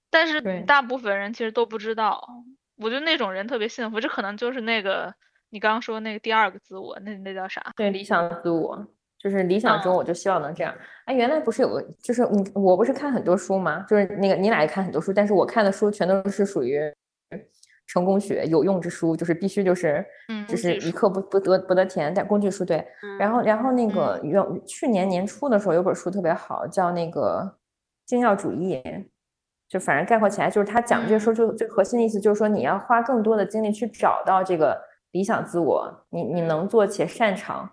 [0.09, 2.27] 但是大部分人其实都不知道。
[2.75, 5.15] 我觉得那种人特别幸福，这可能就是那个
[5.49, 7.71] 你刚刚说那个第二个自我，那那叫啥？
[7.75, 8.85] 对，理想自我。
[9.21, 10.73] 就是理想中，我就希望能这样。
[11.03, 13.86] 哎，原来不是有个，就是你我不是看很多书吗？
[13.89, 16.82] 就是那个你俩也看很多书，但是我看的书全都是属于
[17.86, 20.05] 成功学有用之书，就是必须就是，
[20.47, 22.13] 就是一刻不不得不得甜。
[22.13, 22.88] 但工具书对，
[23.19, 27.58] 然后然后那个有去年年初的时候有本书特别好，叫那个
[28.05, 28.82] 精要主义，
[29.67, 34.79] 就反正概括起来就是他讲这个书就最核心的意思就是说你要花更多的精力去找到这个
[35.12, 37.69] 理想自我，你你能做且擅长。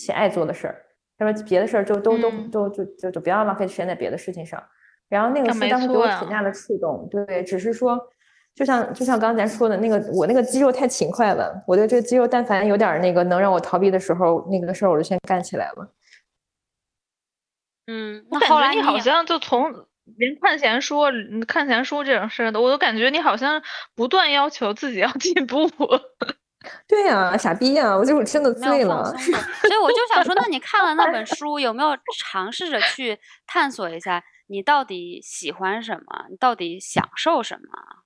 [0.00, 0.82] 且爱做的事儿，
[1.18, 4.62] 他说别的事儿就都都都就就就不要浪费时间在别的事情上。
[5.08, 7.98] 然后那个书当时给我挺大的触动，对，只是说，
[8.54, 15.92] 就像就像刚才说的那个，我那个肌肉太勤快了，我的这个肌肉但凡有点那个能让我逃避的时候，那个事儿我就先干起来了。
[17.88, 19.84] 嗯，我感觉你好像就从
[20.16, 21.00] 连看闲书、
[21.46, 23.60] 看闲书这种事儿的，我都感觉你好像
[23.96, 25.68] 不断要求自己要进步。
[26.86, 27.96] 对呀，傻逼呀！
[27.96, 29.04] 我就真的醉了。
[29.16, 36.26] 所以我就想说，那你看了那本书，有没有尝试着去探索一下，你到底喜欢什么？
[36.30, 38.04] 你到底享受什么？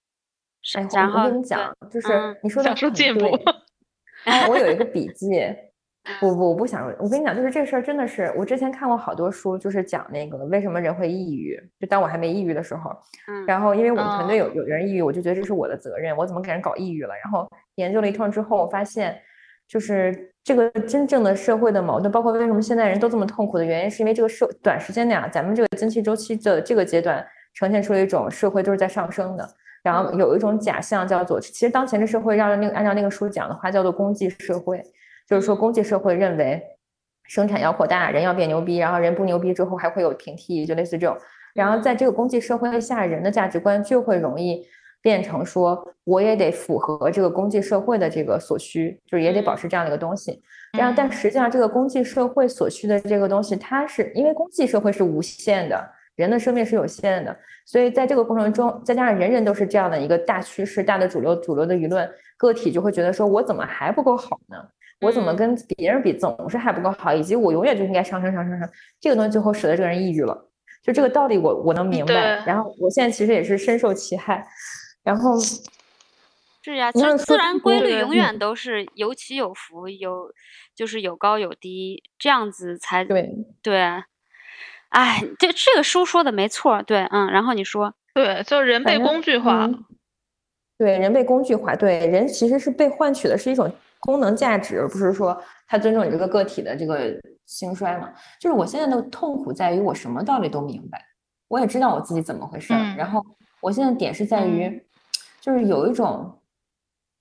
[0.93, 3.45] 然后我跟你讲，就是你说的很对。
[4.25, 5.29] 哎，我有一个笔记。
[6.21, 6.87] 不不，我不想。
[6.99, 11.59] 我跟你讲，就是这个事儿真的是，我之前看过好多书，就是讲那个为什么人会抑郁。
[11.81, 12.91] 就当我还没抑郁的时候，
[13.27, 17.15] 嗯，然后因为我们团队有有人抑郁，我就觉得这是我的责任，我怎么给人搞抑郁了？
[17.23, 19.19] 然后研究了一通之后，我发现
[19.67, 29.49] 就是这个真正的社会的矛盾，包括为什么现在人都这么痛苦的原因，是因为这个社短时间内啊，咱们这个经济周期的这个阶段呈现出了一种社会都是在上升的，
[29.83, 34.83] 然后有一种假象叫做，其实当前的社会让那个按照那个书讲的话叫做功绩社会。
[35.27, 36.63] 就是说，公济社会认为
[37.25, 41.17] 生产要扩大，人要变牛逼，然后人不牛逼之后还会有平替，就类似这种。
[41.55, 44.67] 然后在这个公济社会下，人的价值观就会容易
[45.01, 50.43] 变成说，我也得符合这个公济社会的这个所需，就是也得保持这样的一个东西。
[50.77, 57.35] 然后，但实际上这个公济社会所需的这个东西，它是因为公济社会是无限的，人的生命是有限的，
[57.65, 64.57] 所以在这个过程中，再加上人人都是这样的一个大趋势、大的主流、主流的舆论，个体就会觉得说，我怎么还不够好呢？
[65.05, 70.51] 我怎么跟别人比总是还不够好，以及我永远就应该上升上升上，这个东西最后使得这个人抑郁了。
[70.83, 72.15] 就这个道理，我我能明白。
[72.47, 74.47] 然后我现在其实也是深受其害。
[75.03, 75.39] 然后
[76.63, 80.33] 是呀，其实自然规律永远都是有起有伏，有
[80.75, 83.31] 就是有高有低，这样子才对
[83.63, 83.81] 对。
[84.91, 87.31] 哎，这这个书说的没错，对，嗯。
[87.31, 89.79] 然后你说，对，就是人被工具化了。
[90.79, 93.73] 对，人被工具化，对，人其实是被换取的是一种。
[94.05, 98.13] 功能价值，而不是说他尊重你这个个体的这个兴衰嘛？
[98.39, 101.03] 就是我现在的痛苦在于我什么道理都明白，
[101.49, 102.95] 我也知道我自己怎么回事儿。
[102.99, 103.25] 然后
[103.63, 104.79] 我现在点是在于，
[105.41, 106.39] 就是有一种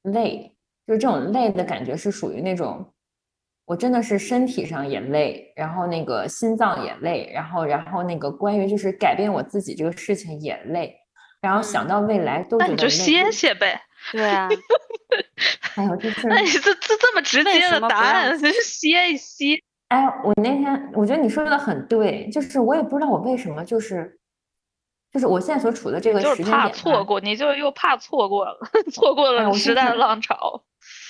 [0.04, 0.54] 累，
[0.86, 2.86] 就是这种累的感觉是属于那种，
[3.63, 10.93] 我真的是身体上也累，然后那个心脏也累，然后然后那个关于就是改变我自己这个事情也累，
[11.39, 12.76] 然后想到未来都觉得累。
[12.76, 13.82] 那你就歇歇呗。
[14.11, 14.49] 对啊。
[15.61, 19.59] 还有就是，那你这这这么直接的答案，就歇一歇。
[19.89, 24.19] 哎，我那天我觉得你说的很对，就是我也不知道我为什么，就是
[25.11, 28.57] 就是我现在所处的这个时间点，怕错过，你就又怕错过了，
[28.91, 30.63] 错过了时代的浪潮。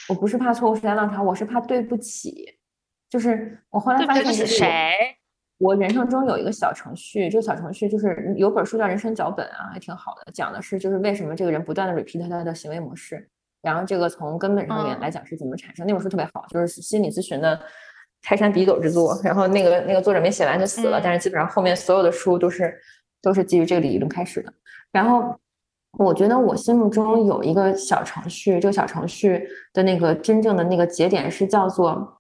[0.10, 2.58] 我不是怕错过时代浪潮，我是怕对不起。
[3.10, 5.18] 就是我后来发现，是谁？
[5.58, 13.30] 我人生中有一个小程序，这个小程序就是有本书叫《人生脚本》啊，还挺好的，讲的是就是为什么这个人不断的 repeat 他的行为模式。
[13.62, 15.88] 然后这个从根本上面来讲是怎么产生？
[15.88, 17.58] 那本书特别好，就是心理咨询的
[18.22, 19.18] 开山鼻祖之作。
[19.24, 22.78] 然后那个那个作者没写完就死了，但是基本上后面所有的书都是
[23.22, 24.54] 都是基于这个理论开始的。
[24.92, 25.40] 然后
[25.98, 32.20] 我觉得我心目中有一个小程序，这个小程序的那个真正的那个节点是叫做，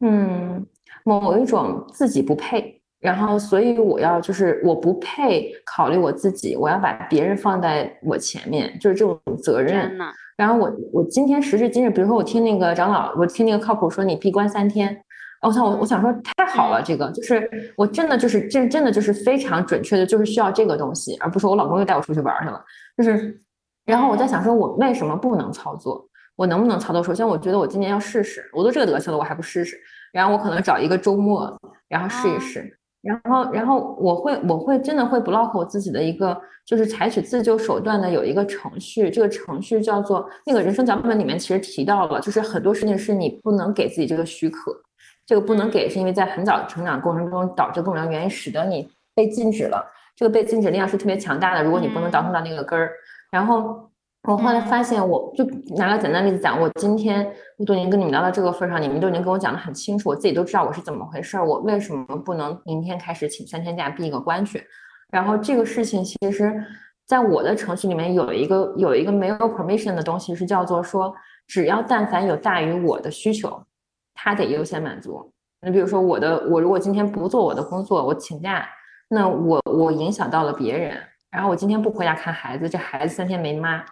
[0.00, 0.66] 嗯，
[1.04, 9.96] 某一种自己不配，然后所以我要就是我不配考虑我自己，我要把别人放在我前面，就是这种责任。
[10.36, 15.02] 然后我我今天时至今日，比如说我听那个长老，我听那个靠谱说你闭关三天。
[15.42, 22.64] 我想，我我想说太好了，这个就是我真的就是这真的就是非常准确的，就是需要这个东西，而不是我老公又带我出去玩去了。
[22.96, 23.40] 就是，
[23.84, 26.08] 然后我在想说，我为什么不能操作？
[26.36, 27.02] 我能不能操作？
[27.02, 29.76] 首先，我觉得我今年要试试，我都这个德行了，我还不试试？
[30.12, 32.78] 然后我可能找一个周末，然后试一试。
[33.00, 44.72] 然后，然后我会我会真的会 block 我自己的一个，就是采取自救手段的有一个程序，这个程序叫做那个人生脚本里面其实提到了，就是很多事情是你不能给自己这个许可。
[45.26, 49.84] 这个不能给，是因为在很早的成长过程中导致各种原因，使得你被禁止了。
[50.14, 51.64] 这个被禁止力量是特别强大的。
[51.64, 52.92] 如果你不能倒腾到那个根儿，
[53.30, 53.90] 然后
[54.28, 55.44] 我后来发现，我就
[55.76, 64.64] 拿个简单例子讲，我今天我都已经跟你们聊到这个份上，你们都已经跟我讲的很清楚，我自己都知道我是怎么回事儿，我为什么不能明天开始请三天假闭一个关去？
[65.10, 66.54] 然后这个事情其实，
[67.04, 71.12] 在我的程序里面有一个有一个没有 permission 的东西，是叫做说，
[71.48, 73.60] 只要但凡有大于我的需求。
[74.14, 75.32] 他得优先满足。
[75.62, 78.68] 你比如说，我的我如果今天不做我的工作，我请假，
[79.08, 80.96] 那我我影响到了别人。
[81.30, 83.82] 然后我今天不回家看孩子，这孩子三天没妈，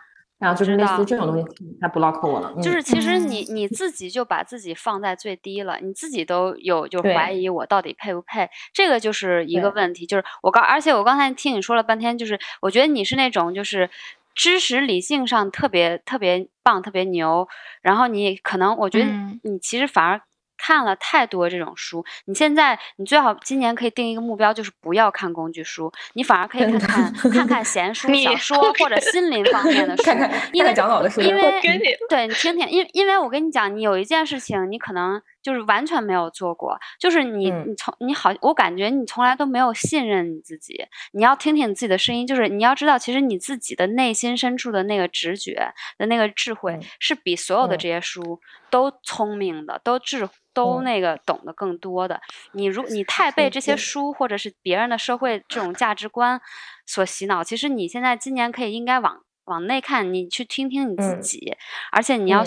[0.41, 1.45] 然后就是类似这种东西，
[1.81, 2.53] 他 block 我了。
[2.61, 10.07] 就是其实你你自己就把自己放在最低了，你自己都有就怀疑我到底配不配，这个就是一个问题。
[10.07, 13.89] 就是我刚，而且我刚才听你说了半天，就是我觉得你是那种就是。
[14.33, 17.47] 知识理性上特别特别棒，特别牛。
[17.83, 19.05] 然后你可能，我觉得
[19.43, 20.23] 你其实反而
[20.61, 22.05] 看了太多这种书。
[22.27, 30.03] 你现在你最好今年可以定一个目标，就是不要看工具书，你反而可以看看看看闲书、 小说或者心灵方面的 书。
[30.03, 31.61] 看看因为长老的书，因为
[32.09, 35.21] 对你听听，因因为我跟你讲，你有一件事情，你可能。
[35.43, 40.85] 就是完全没有做过，就是你你从你好，我感觉你从来都没有信任你自己。
[41.13, 52.21] 你要听听你自己的声音，就是你要知道，其实你自己的内心深处的那个直觉的那个智慧，是比所有的这些书都聪明的，都智都那个懂得更多的。
[52.53, 56.41] 你如你太被这些书或者是别人的社会这种价值观
[56.87, 59.21] 所洗脑，其实你现在今年可以应该往。
[59.51, 61.57] 往内看，你去听听你自己，
[61.91, 62.43] 而且你要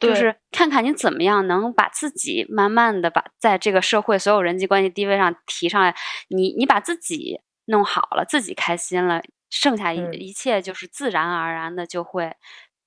[0.00, 5.94] 就是看看你怎么样能把自己慢慢的把在这个社会所有人际关系地位上提上来。
[6.28, 12.34] 你你把自己弄好了，自己开心了，剩下一一切就是自然而然的就会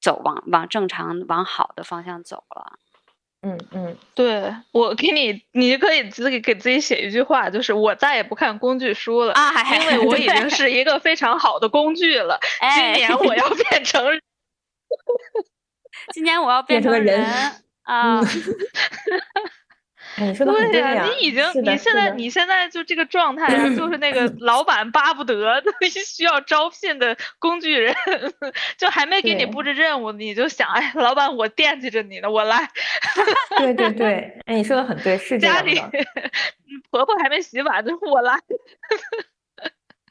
[0.01, 2.79] 走往往正常往好的方向走了。
[3.41, 12.37] 嗯嗯，对我给你，你可以自己给自己写一句话，就是我再也不看工具书了啊，因为我已经是一个非常好的工具了。
[12.75, 14.03] 今年我要 变成，
[16.13, 17.25] 今年我要变成人
[17.83, 18.21] 啊。
[20.21, 25.61] 你说的对呀，你已经，你现在，你现在就这个状态啊，就是那个老板巴不得
[26.05, 27.95] 需要招聘的工具人，
[28.77, 32.69] 就还没给你布置任务，你就想，哎，老板，我惦记着你呢，我来。
[33.57, 35.79] 对对对，哎，你说的很对，是家里
[36.91, 38.35] 婆婆还没洗碗，就是我来。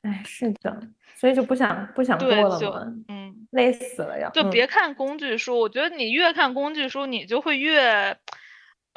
[0.02, 0.80] 哎，是的，
[1.16, 4.30] 所以就不想不想过了嘛，嗯，累死了要。
[4.30, 8.16] 就别看工具书，我觉得你越看工具书，你就会越。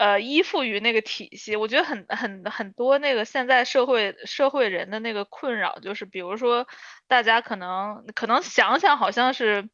[0.02, 6.68] 呃，依附于那个体系，我觉得很很很多那个现在社会社会人的那个困扰，就是比如说，
[7.08, 9.70] 大家可能可能想想，好像是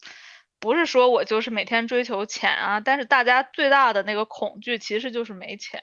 [0.60, 2.82] 不是说我就是每天追求钱啊？
[2.82, 5.82] 但是大家最大的那个恐惧其实就是没钱，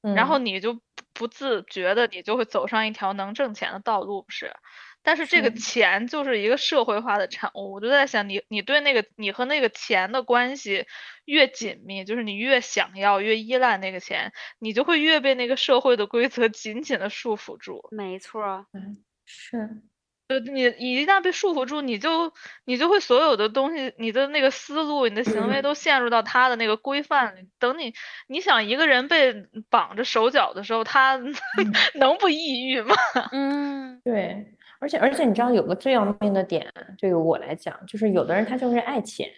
[0.00, 0.80] 然后你就
[1.12, 4.56] 不自觉的你就会走上一条能挣钱的道路，不是？
[5.02, 10.86] 但是这个钱就是一个社会化的产物，我就在想，你你对那个你和那个钱的关系
[11.24, 17.80] 越紧密，就是你越想要越依赖那个钱，你就会越被那个社会的规则紧紧的束缚住。
[17.90, 19.82] 没错，嗯，是，
[20.28, 22.32] 就，你你一旦被束缚住，你就
[22.66, 27.48] 你就会所有的东西，你的那个思路，你的行为都陷入到他的那个规范里。
[27.58, 27.94] 等你
[28.26, 29.34] 你想一个人被
[29.70, 31.16] 绑着手脚的时候，他
[31.94, 32.94] 能不抑郁吗？
[33.32, 34.57] 嗯，对。
[34.80, 36.66] 而且而且，你知道有个最要命的点，
[36.98, 39.28] 对于我来讲，就是有的人他就是爱钱，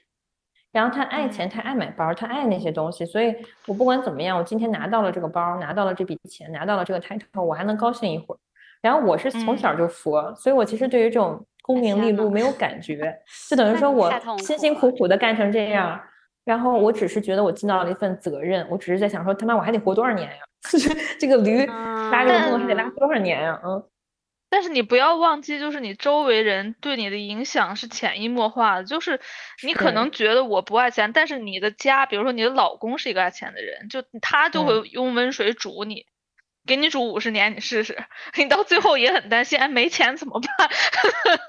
[0.71, 3.35] 然后他爱钱，他爱买包，他爱那些东西，所以
[3.67, 8.39] 我不管怎么样，我今天拿到了这个包，拿到了这笔钱，拿到了这个 title，我还能高兴一会儿。
[8.83, 13.15] 然后我是从小就佛，所以我其实对于这种功名利禄没有感觉，
[13.49, 16.01] 就等于说我辛辛苦苦的干成这样，
[16.45, 20.37] 然后我只是觉得我尽到了一份责任，我只是在想说他妈我还得活多少年呀？
[21.19, 23.61] 这个驴拉这个磨还得拉多少年呀？
[23.65, 23.83] 嗯。
[24.51, 28.85] 但是你不要忘记，就是你周围人对你的影响是潜移默化的。
[28.85, 29.21] 就是
[29.63, 36.05] 你可能觉得我不爱钱，但是你的家，比如说你的老公是一个爱钱的人，就他就会用温水煮你，
[36.67, 37.97] 给你煮五十年，你试试。
[38.37, 40.51] 你到最后也很担心，哎，没钱怎么办？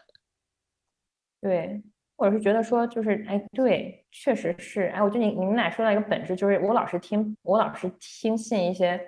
[1.42, 1.82] 对，
[2.18, 9.02] 我是觉得说，就是哎，对，确实是，哎，我觉得你你们俩说到一个本质，就是我老是听，我老是听信一些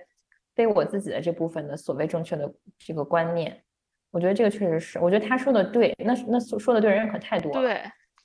[0.56, 3.63] 非我自己的这部分的所谓正确的这个观念。
[4.14, 7.62] 我觉得这个确实是，我觉得他说的对，那那说的对人可太多了。
[7.62, 7.74] 对，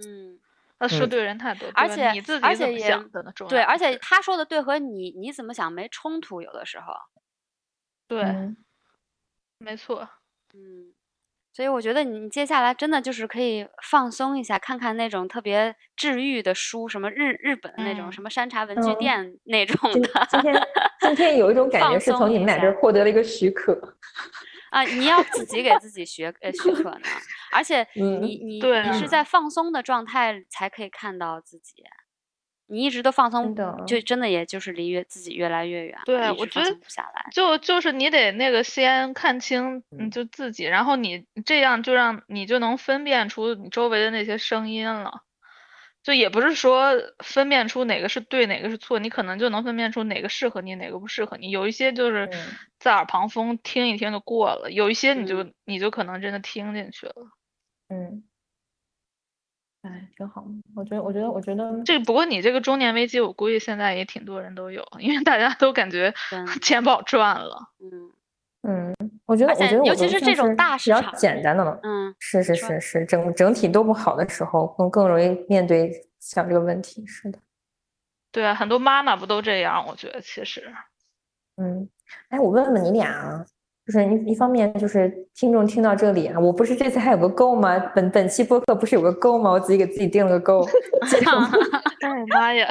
[0.07, 0.39] 嗯，
[0.79, 2.07] 他说对人太多，而且
[2.43, 2.95] 而且也
[3.49, 6.93] 对，而且他说的对和你你怎么想没冲突，有的时候。
[8.07, 8.23] 对，
[9.59, 10.07] 没错，
[10.53, 10.93] 嗯，
[11.55, 20.27] 所以我觉得你接下来真的就是可以放松一下，看看那种特别治愈的书，什么日日本那种什么山茶文具店那种的。
[20.29, 20.55] 今天
[21.01, 23.75] 今天有一种感觉是从你们俩这儿获得了一个许可。
[24.71, 27.09] 啊，你要自己给自己学呃许可呢，
[27.53, 31.85] 而且你你你是在放松的状态才可以看到自己，
[32.67, 33.55] 你一直都放松，
[33.87, 35.99] 就真的也就是离越自己越来越远。
[36.05, 36.77] 对，我觉得
[37.33, 45.23] 就就是你得那个先看清，嗯，就自己，然后你这样就让你就能分辨出你周围的那些声音了。
[46.09, 51.51] 就也不是说分辨出哪个是对，哪个是错，你可能就能分辨出哪个适合你，哪个不适合你。
[51.51, 52.31] 有一些就是
[52.79, 57.13] 在耳旁风，听一听就过了；有一些你就你就可能真的听进去了。
[57.91, 58.25] 嗯，
[59.83, 60.47] 哎，挺好。
[60.75, 66.15] 我觉得，我觉得，我觉得这不过你这个中年危机，我估计现在也挺多人都有，因为大家都感觉
[66.63, 67.69] 钱不好赚了。
[67.81, 68.18] 嗯。
[68.63, 68.95] 嗯，
[69.27, 71.79] 我觉得，我觉得，尤其是这种大比较简单的嘛。
[71.83, 77.07] 嗯，是是是是，整整体都不好的时候，更更容易面对像这个问题。
[77.07, 77.39] 是的，
[78.33, 79.85] 对啊，很多妈妈不都这样？
[79.87, 80.73] 我觉得其实，
[81.57, 81.89] 嗯，
[82.31, 83.47] 哎，我问问你俩啊。
[83.89, 87.79] 就是一一方面，就是听众听到这里啊，我不是这次还有个勾吗？
[87.95, 89.51] 本本期播客不是有个勾吗？
[89.51, 90.63] 我自己给自己定了个勾。
[92.03, 92.69] 哎妈呀！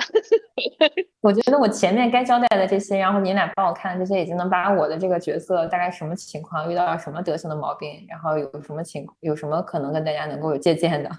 [1.22, 11.10] 我觉得我前面该交代的这些，然后你俩帮我看这些，已经能把我的这个角色大概什么情况，遇到了什么德行的毛病，然后有什么情，有什么可能跟大家能够有借鉴的，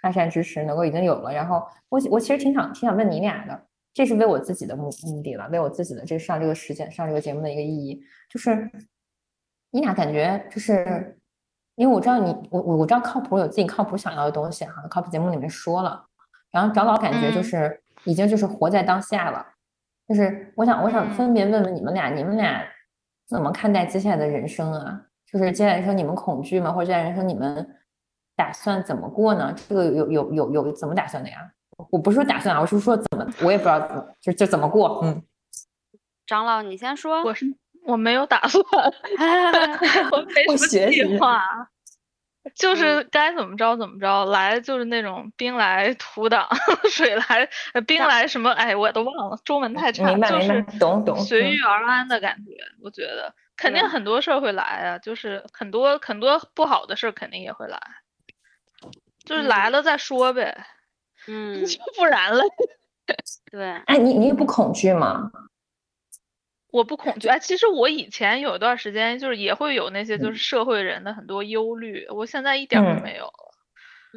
[0.00, 1.30] 发善知识能够已经有了。
[1.30, 8.00] 然后我我其实挺想挺想问你俩的，这是为我自己的目目的了，为我自己的这上这个时间上这个节目的一个意义，
[8.30, 8.70] 就是。
[9.72, 11.18] 你俩感觉就是，
[11.74, 16.04] 因为我知道你，我我我知道靠谱有自己靠谱想要的东西哈，靠谱节目里面说了，
[16.50, 19.44] 然后找老感觉就是已经就是活在当下了，
[20.06, 22.62] 就是我想我想分别问问你们俩，你们俩
[23.26, 25.02] 怎么看待接下来的人生啊？
[25.26, 26.70] 就是接下来人生你们恐惧吗？
[26.70, 27.66] 或者接下来人生你们
[28.36, 29.54] 打算怎么过呢？
[29.68, 31.50] 这个有有有有怎么打算的呀？
[31.90, 35.00] 我不是说打算啊，我是说怎么，我也不知道怎么就就怎么过。
[35.02, 35.22] 嗯，
[36.26, 37.24] 长老你先说。
[37.24, 37.46] 我是。
[37.84, 38.62] 我没有打算
[40.12, 41.42] 我没什么计划，
[42.54, 46.48] 就是该怎么着怎么着来，就是那种兵来土挡，
[46.90, 47.48] 水来
[47.86, 52.52] 兵来什么，哎，我都忘了，中文太差，就是懂懂随遇而安的感觉。
[52.82, 57.80] 我觉得肯定很多事儿会来啊，就是很多很多不好的事儿肯定也会来，
[59.24, 60.64] 就是来了再说呗，
[61.28, 61.64] 嗯，
[61.96, 62.42] 不然了，
[63.50, 65.30] 对，哎，你你也不恐惧吗？
[66.72, 67.28] 我不恐惧。
[67.28, 73.52] 哎，其实我以前有一段时间就是也会有那些就是社会人的很多忧虑，我现在一点都没有了。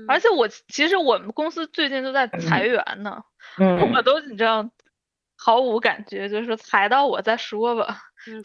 [0.08, 3.24] 而且我其实我们公司最近都在裁员呢，
[3.96, 4.70] 我都你知道
[5.38, 8.00] 毫无感觉，就是裁到我再说吧，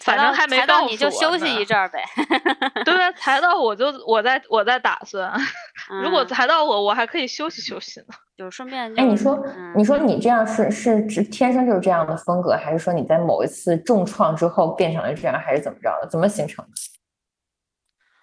[0.04, 2.04] 反正还没到你就休息一阵儿呗。
[2.84, 5.32] 对，裁到我就我在我在打算，
[6.02, 8.06] 如果裁到我，我还可以休息休息呢。
[8.36, 16.08] 就顺便哎，你说，你说你这样是是是天生就是这样的风格，还是说你在某一次重创之后变成了这样，还是怎么着的？
[16.08, 16.70] 怎么形成的？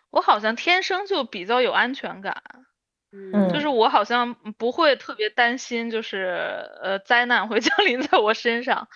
[0.10, 2.42] 我好像天生就比较有安全感，
[3.12, 8.88] 嗯，就是我好像不会特别担心，就是呃灾难会降临在我身上，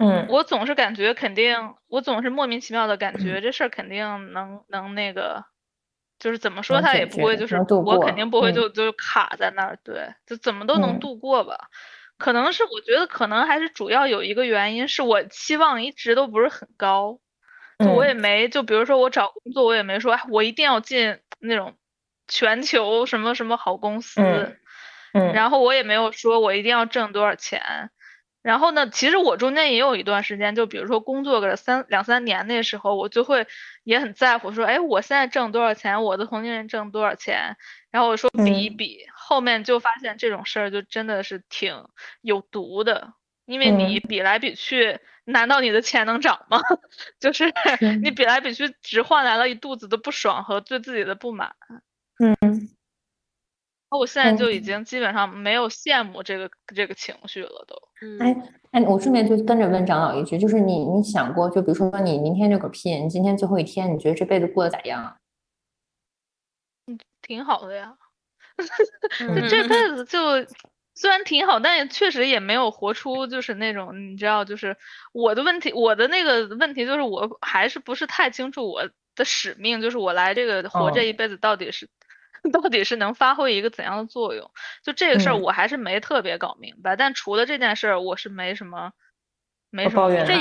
[0.00, 5.44] 嗯，我总是感觉肯定，我总是莫名其妙的感觉这事儿肯定能能那个。
[6.18, 11.56] 就是怎么说他也不会，就是我肯定不会就就卡在那儿，对，就怎么都能度过吧。
[12.18, 17.20] 可能是我觉得可能还是主要有一个原因是我期望一直都不是很高，
[17.78, 21.74] 就我也没就比如说我找工作我也没说哎我一定要进那种
[22.28, 24.20] 全球什么什么好公司，
[25.14, 27.90] 嗯，然后我也没有说我一定要挣多少钱。
[28.42, 33.46] 然后呢，其实我中间也有一段时间，就比如说工作个三两三年那时候，我就会
[33.84, 37.56] 也很在乎，说，哎，我现在挣多少钱，我的同龄人挣多少钱，
[37.90, 38.70] 然后我说比一。
[38.70, 41.84] 比，后面就发现这种事儿就真的是挺
[42.22, 43.12] 有毒的，
[43.44, 46.60] 因为你比来比去，难道你的钱能涨吗？
[47.20, 47.52] 就是。
[48.02, 51.54] 你比来比去，只换来了一肚子的不爽和对自己的不满。
[52.18, 52.36] 嗯，
[53.98, 57.76] 我现在就已经基本上没有羡慕这个这个情绪了，都。
[58.24, 58.36] 哎
[58.70, 65.16] 哎，我顺便就跟着问长老一句，就是你你想过，就比如说你明天就个屁，你今天最后一天，你觉得这辈子过得咋样？
[66.86, 67.96] 嗯，挺好的呀。
[69.18, 70.20] 就这辈子就。
[70.92, 74.76] 虽然挺好，但也确实也没有活出就是那种你知道，就是
[75.12, 81.88] 我的问题，我的那个问题就是我还是不是太清楚我的使命，就是我来这个活这一辈子到底是
[82.52, 84.50] 到底是能发挥一个怎样的作用，
[84.84, 86.96] 就这个事儿我还是没特别搞明白。
[86.96, 88.92] 但除了这件事儿，我是没什么。
[89.72, 90.34] 没什么，这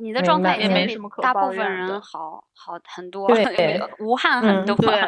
[0.00, 4.74] 你的状态也没什么可大部分人好好很多，对， 无憾很多。
[4.74, 5.00] 对，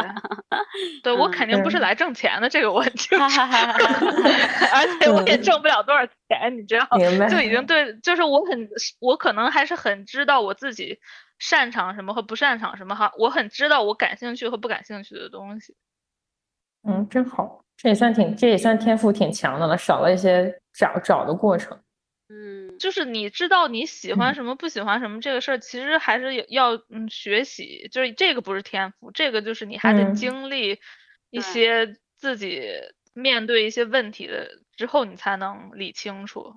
[1.03, 3.19] 对我肯定不是来挣钱的，这个我就。
[3.19, 6.87] 而且我也挣不了多少钱，你知道，
[7.29, 8.69] 就已经对，就是我很，
[9.01, 11.01] 我可能还是很知道我自己
[11.41, 15.75] 擅长什么和不擅长什么哈，我很知道我感兴趣和不感兴趣的东西。
[16.87, 21.79] 嗯，真好，这也算挺，这也算天赋挺强的了，少了一些找找的过程。
[22.29, 30.79] 嗯，就是你知道你喜欢什么不喜欢什么这个事儿，其实还是要嗯学习，就是这个不是天赋，这个就是你还得经历
[31.31, 32.71] 一些自己
[33.13, 36.55] 面对一些问题的之后，你才能理清楚。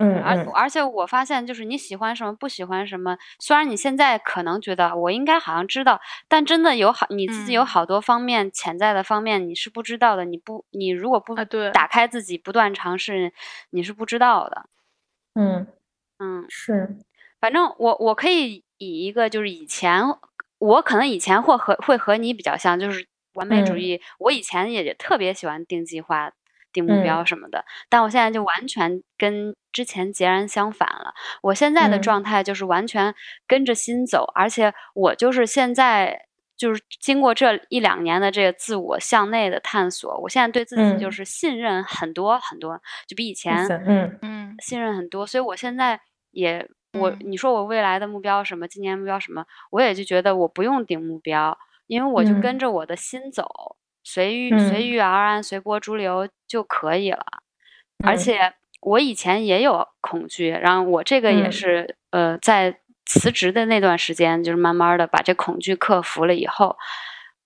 [0.00, 11.34] 嗯，而而且我发现就是你喜欢什么不喜欢什么，虽然你现在可能觉得我应该好像知道，但真的有好你自己有好多方面潜在的方面你是不知道的，你不你如果不
[11.72, 13.32] 打开自己不断尝试，
[13.70, 14.66] 你是不知道的。
[15.34, 15.66] 嗯
[16.18, 16.46] 嗯。
[16.48, 16.96] 是，
[17.40, 20.02] 反正我我可以以一个就是以前
[20.58, 24.00] 我可能以前会和会和你比较像，就是完美主义。
[24.18, 26.32] 我以前也特别喜欢定计划、
[26.72, 31.14] 定目标什么的，但我现在就完全跟之前截然相反了。
[31.42, 33.14] 我现在的状态就是完全
[33.46, 36.24] 跟着心走，而且我就是现在。
[36.58, 43.54] 就是经过这一两年的这个自我向内的探索，我现在对自己就是信任很多很多，就比以前
[43.86, 45.24] 嗯嗯信任很多。
[45.24, 46.00] 所以我现在
[46.32, 51.56] 也我你说我未来的目标什么，今年目标什么，我也就觉得我不用定目标，
[51.86, 53.76] 因为我就跟着我的心走，
[54.08, 57.24] 随遇随遇而安，随波逐流就可以了。
[58.04, 62.80] 而且我以前也有恐惧，然后我这个也是呃在。
[63.10, 66.76] 辞职的那段时间，就是慢慢的把这恐惧克服了以后，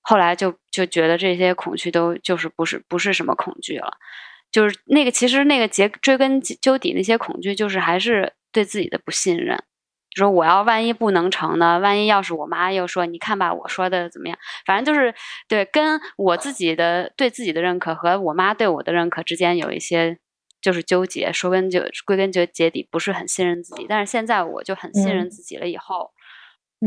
[0.01, 3.97] 后来就就觉得这些恐惧都就是不是不是什么恐惧了，
[4.51, 9.57] 就是那个其实那个结追根究底那些恐惧，就是还是对自己的不信任，
[10.15, 11.79] 说我要万一不能成呢？
[11.79, 14.39] 万一要是我妈又说你看吧，我说的怎么样？
[14.67, 15.15] 反正就是
[15.49, 20.19] 对跟我自己的对自己的认可和我妈对我的认可之间有一些。
[20.61, 25.67] 就是纠结，说根就归根结结底不是很信任自己，但是现在我就很信任自己了。
[25.67, 26.13] 以后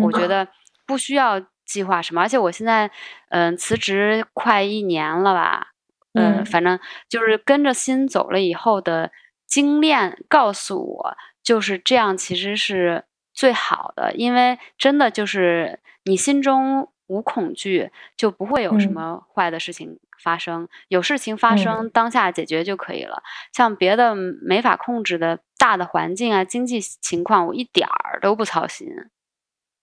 [0.02, 0.48] 我觉得
[0.88, 2.90] 不需要计划什么，而且我现在
[3.32, 5.74] 嗯辞职快一年了吧，
[6.14, 9.12] 嗯，反正就是跟着心走了以后的
[9.46, 13.04] 经验告诉我，就是这样其实是
[13.36, 20.00] 最好的，因为真的就是你心中无恐惧，就不会有什么坏的事情。
[20.18, 23.22] 发生有事情发生，当下解决就可以了。
[23.54, 28.88] 像别的没法控制的大的环境啊，经济情况，我一点儿都不操心。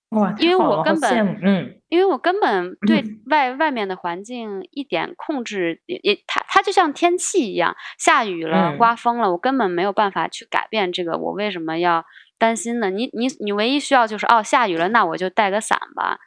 [0.09, 11.19] 哇，因为我根本嗯，因为我根本对外外面的环境一点控制也也，它它就像天气一样，下雨了，刮风了，我根本没有办法去改变这个。
[11.19, 12.05] 我为什么要
[12.43, 12.91] 担心的？
[12.91, 16.19] 你你你唯一需要就是哦，下雨了，那我就带个伞吧。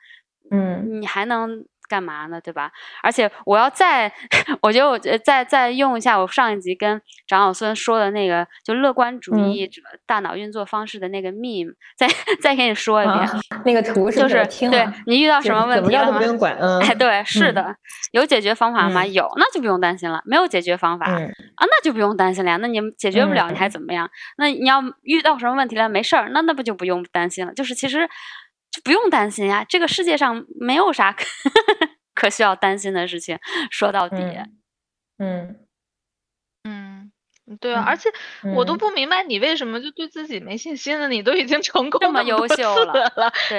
[0.49, 1.66] 嗯，你还能。
[1.88, 2.40] 干嘛呢？
[2.42, 2.72] 对吧？
[3.04, 4.12] 而且我要再，
[4.62, 12.08] 我觉得我再再用一下我上一集跟长老孙说的那个，就乐观主义者大脑运作方式的那个 meme，再
[12.42, 13.30] 再给你说一遍。
[13.66, 16.18] 那个图是就是对你遇到什么问题了吗？
[16.20, 16.56] 不用管。
[16.60, 17.76] 嗯，哎，对，是的，
[18.12, 19.06] 有解决方法吗？
[19.06, 20.22] 有，那就不用担心了。
[20.26, 21.18] 没有解决方法啊，
[21.60, 22.58] 那就不用担心了呀。
[22.58, 24.10] 那你解决不了，你还怎么样？
[24.38, 25.88] 那你要遇到什么问题了？
[25.90, 27.54] 没事儿，那那不就不用担心了？
[27.54, 28.08] 就是其实。
[28.76, 31.24] 就不用担心呀，这个世界上没有啥可
[32.14, 33.40] 可需要担心的事情。
[33.72, 34.18] 说到底，
[35.18, 35.56] 嗯
[36.64, 37.12] 嗯，
[37.62, 38.10] 对啊，而且
[38.54, 41.08] 我都不明白你为什么就对自己没信心呢？
[41.08, 43.12] 你都已经成功这么优秀了，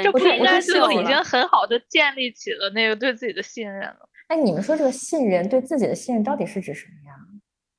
[0.02, 4.08] 这不应该就已经很好的建立起了那个对自己的信任了？
[4.28, 7.14] 哎，你们说这个信任对自己的信任到底是指什么呀？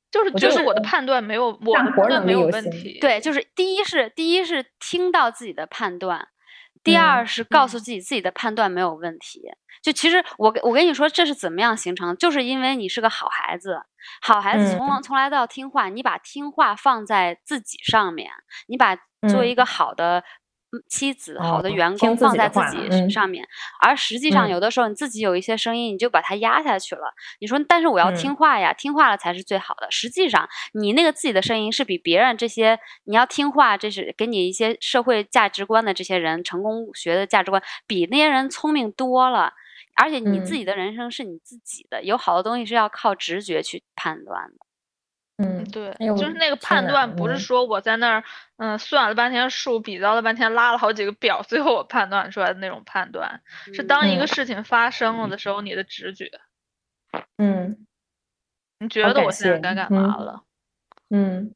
[0.09, 2.97] 就是就是我的判断没有，我的判断没有问题。
[3.01, 6.29] 对，就是第一是第一是听到自己的判断。
[6.83, 9.41] 第二是告诉自己自己的判断没有问题。
[9.81, 13.81] 就其实我我跟你说这是怎么样形成，就是因为你是个好孩子，
[14.21, 18.31] 好孩子从从来都要听话，你把听话放在自己上面，
[18.67, 18.95] 你把
[19.29, 20.23] 作为一个好的。
[20.87, 23.47] 妻子好的员工放在自己上面，
[23.81, 27.13] 而实际上有的时候你自己有一些声音，你就把它压下去了。
[27.39, 29.87] 你说，但是我要听话呀，听话了才是最好的。
[29.89, 39.53] 实际上，你那个自己的声音是比别人这些你要听话，这是给你一些社会价值观的这些人，成功学的价值观比那些人聪明多了。
[39.95, 44.66] 而且你自己的人生是你自己的，有好多东西是要靠直觉去判断的。
[45.37, 48.23] 嗯，对，就是那个判断，不是说我在那儿，
[48.57, 53.39] 嗯，算了半天数，比较了半天，拉了好几个表，最后我判断出来的那种判断，
[53.71, 56.31] 是当一个事情发生了的时候，你的直觉。
[57.37, 57.85] 嗯，
[58.79, 60.41] 你觉得我现在该干嘛了？
[61.11, 61.53] 嗯，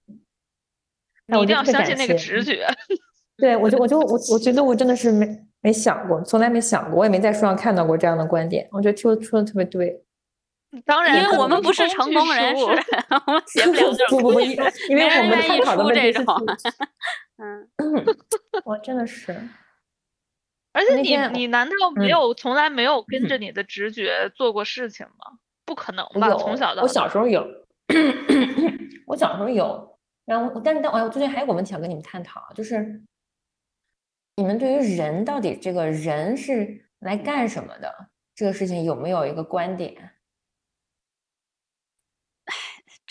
[1.26, 2.68] 你一定要相信那个直觉。
[3.38, 5.28] 对，我就我就我我觉得我真的是没
[5.62, 10.04] 没想过，从来没想过，我也没在书上看到过这样的观点，我觉得说说的特别对。
[10.86, 12.64] 当然，因为我们不是成功人士，
[13.28, 16.26] 我们写不了这种工具书，因 为我们愿意出这种。
[17.38, 17.68] 嗯，
[18.64, 19.36] 我真的是。
[20.74, 25.40] 而且你你难道没有从来没有跟着你的直觉做过事情吗？
[25.66, 26.30] 不可能吧？
[26.36, 27.46] 从小到我小时候有，
[29.08, 29.98] 我小时候有。
[30.24, 33.02] 然后，但是但我最近还有个问题想跟你们探讨，就是
[34.38, 37.94] 你们对于人到底这个人是来干什么的
[38.34, 40.11] 这个事情有没有一个观点？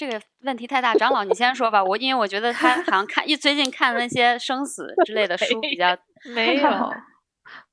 [0.01, 1.85] 这个问题太大，长老你先说吧。
[1.85, 5.95] 我因为我觉得他 好像看一最近看那些生死之类的书比较
[6.35, 6.69] 没有，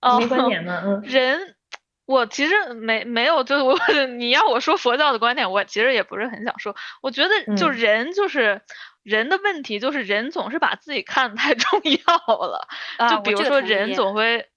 [0.02, 0.82] 哦，没观点吗？
[0.84, 1.56] 嗯，人，
[2.06, 3.80] 我其实没没有，就我
[4.18, 6.76] 你要我说佛教的观点，我其实也不是很想说。
[7.02, 8.62] 我觉得就人就是
[9.04, 12.68] 人的问题，就是人总是把自己看得太 重要了。
[13.10, 14.50] 就比如说人总会，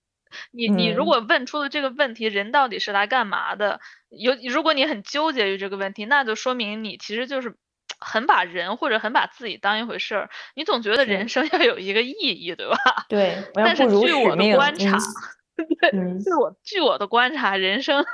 [0.51, 3.79] 你你如果问出了这个问题，人到底是来干嘛的？
[4.11, 7.57] 有，如果你很纠结于这个问题，那就说明你其实就是
[7.99, 10.31] 很把人或者很把自己当一回事儿。
[10.55, 12.77] 你总觉得人生 要有一个意义，对吧？
[13.09, 13.43] 对。
[13.55, 14.99] 但是据我的观察，
[15.57, 18.05] 对，据我据我的观察，人生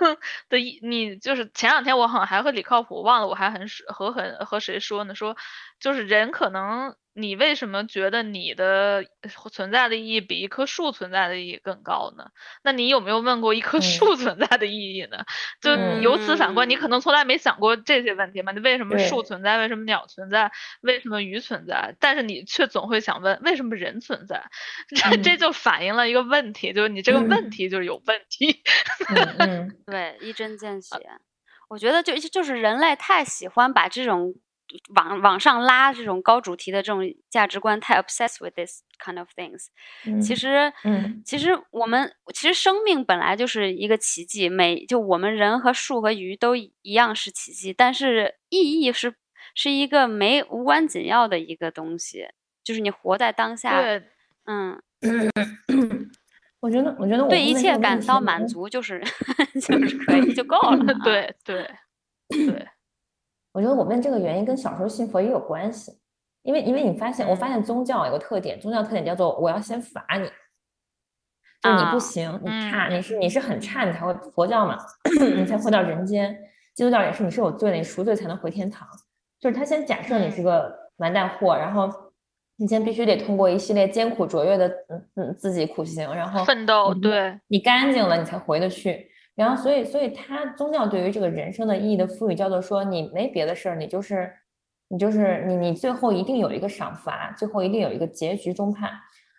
[0.49, 5.15] 的意，你就是前两天我好像还和李靠谱忘了，我还很和很和谁说呢？
[5.15, 5.37] 说
[5.81, 6.95] 就是人可能。
[7.19, 9.03] 你为什么觉得你的
[9.51, 12.27] 存在的意义比一棵树存在的意义更高呢？
[12.63, 15.25] 那你有没有问过一棵树存在的意义呢？
[15.63, 18.53] 就由此反观，你可能从来没想过这些问题嘛？
[18.53, 19.57] 你为什么树存在？
[19.57, 20.53] 为什么鸟存在？
[20.83, 21.97] 为什么鱼存在？
[21.99, 24.45] 但是你却总会想问，为什么人存在？
[24.95, 28.63] 这这就反映了一个问题，就是你这个问题就是有问题。
[29.39, 30.97] 嗯，对，一针见血。
[31.69, 34.35] 我觉得就就是人类太喜欢把这种。
[34.95, 39.67] 往往上拉这种高主题的这种价值观，太 obsessed with this kind of things。
[40.21, 49.15] 其实，嗯，其实我们其实生命本来就是一个奇迹，每就我们人和树和鱼都一样是奇迹，但是意义是
[49.55, 52.29] 是一个没无关紧要的一个东西，
[52.65, 53.81] 就是你活在当下。
[53.81, 54.03] 对，
[54.47, 54.81] 嗯，
[56.61, 59.01] 我觉得，我觉得对一切感到满足就是
[59.61, 60.95] 就是可以就够了。
[61.05, 61.71] 对对
[62.29, 62.69] 对。
[63.57, 65.91] 我觉得我问这个原因跟小时候信佛也有关系，
[66.43, 70.27] 因为因为你发现，我发现宗教有个特点，宗教特点叫做我要先罚你，
[71.63, 74.77] 就你不行，你差，你是你是很差，你才会佛教嘛，
[75.39, 76.39] 你才会到人间。
[76.75, 78.87] 基督教也是，你是有罪的，你赎罪才能回天堂。
[79.41, 81.91] 就是他先假设你是个完蛋货，然后
[82.57, 89.11] 你先必须得通过一系列艰苦卓越的嗯嗯自己苦行，然后奋斗，对你干净了，你才回得去。
[89.37, 94.33] 然后，所以，所以他宗教对于这个人生的意义的赋予叫做说，你没别的事儿，你就是，
[94.89, 98.91] 你就是你，你最后一定有一个赏罚，最后一定有一个结局终判，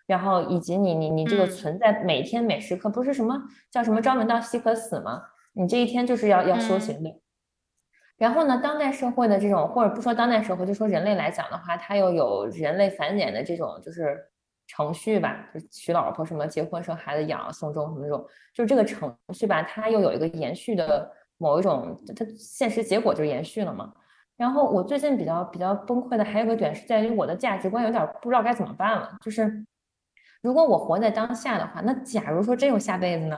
[0.06, 3.42] 然后以及你，你，你这个存在每天每时刻不是什么
[3.72, 5.20] 叫什么朝闻道夕可死吗？
[5.52, 7.20] 你这一天就是要要修行的。
[8.16, 14.16] 然后呢，当代社会的这种，或者不说当代社会，就说人类来讲的话，它又有人类繁衍的这种就是。
[14.68, 23.92] 程序吧，就娶老婆什么，结婚生孩子养送终什么这种，就是这个程序吧，它又有一个延续的某一种，它现实结果就延续了嘛。
[24.36, 29.16] 然后我最近比较比较崩溃的还有个点是在于我的价值观有点不知道该怎么办了。
[29.20, 29.66] 就是
[30.42, 33.36] 如果我活在当下的话，那假如说真有下辈子呢？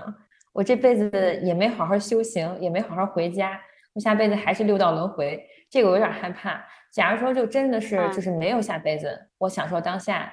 [0.52, 3.58] 我这辈子也没好好修行，也没好好回家，
[3.94, 6.60] 我下辈子还是六道轮回，这个我有点害怕。
[6.92, 10.28] 假如说就真的是就是没有下辈子，我享受当下。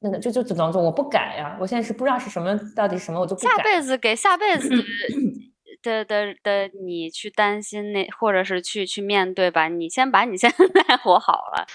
[0.00, 0.82] 那个就就怎么做？
[0.82, 1.56] 我不改呀！
[1.60, 3.50] 我现在是不知道是什么，到底什么，我就不改。
[3.50, 4.68] 下辈子给下辈子
[5.82, 9.68] 的的的你去担心那，或者是去去面对吧。
[9.68, 10.52] 你先把你现
[10.88, 11.66] 在活好了，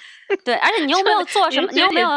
[0.46, 2.10] 对，而且你又没有做什么，你又没有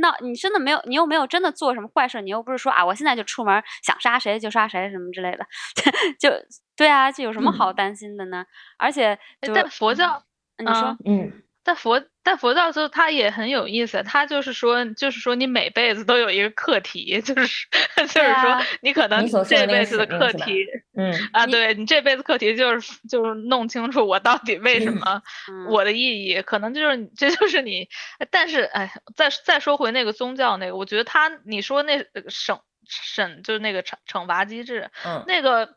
[0.00, 5.46] 闹，你真的没有，你又没有真的做什么坏事，你又不是说啊，我现在就出门想杀谁就杀谁什么之类的，
[6.18, 6.30] 就
[6.76, 8.44] 对啊，这有什么好担心的呢？
[8.78, 10.22] 而且在佛教，
[10.58, 11.43] 你说，嗯。
[11.64, 14.02] 在佛但佛教就，它也很有意思。
[14.02, 25.22] 它就是说，就是说，你每辈子都有一个课题，就是 就是说，你可能这辈子的课题，嗯啊，对你这辈子课题就是就是弄清楚我到底为什么
[25.70, 27.88] 我的意义，可能就是这就是你。
[28.30, 35.74] 但是，哎，再再说回那个宗教那个，我觉得他你说那审审就是那个惩惩罚机制，嗯，那个。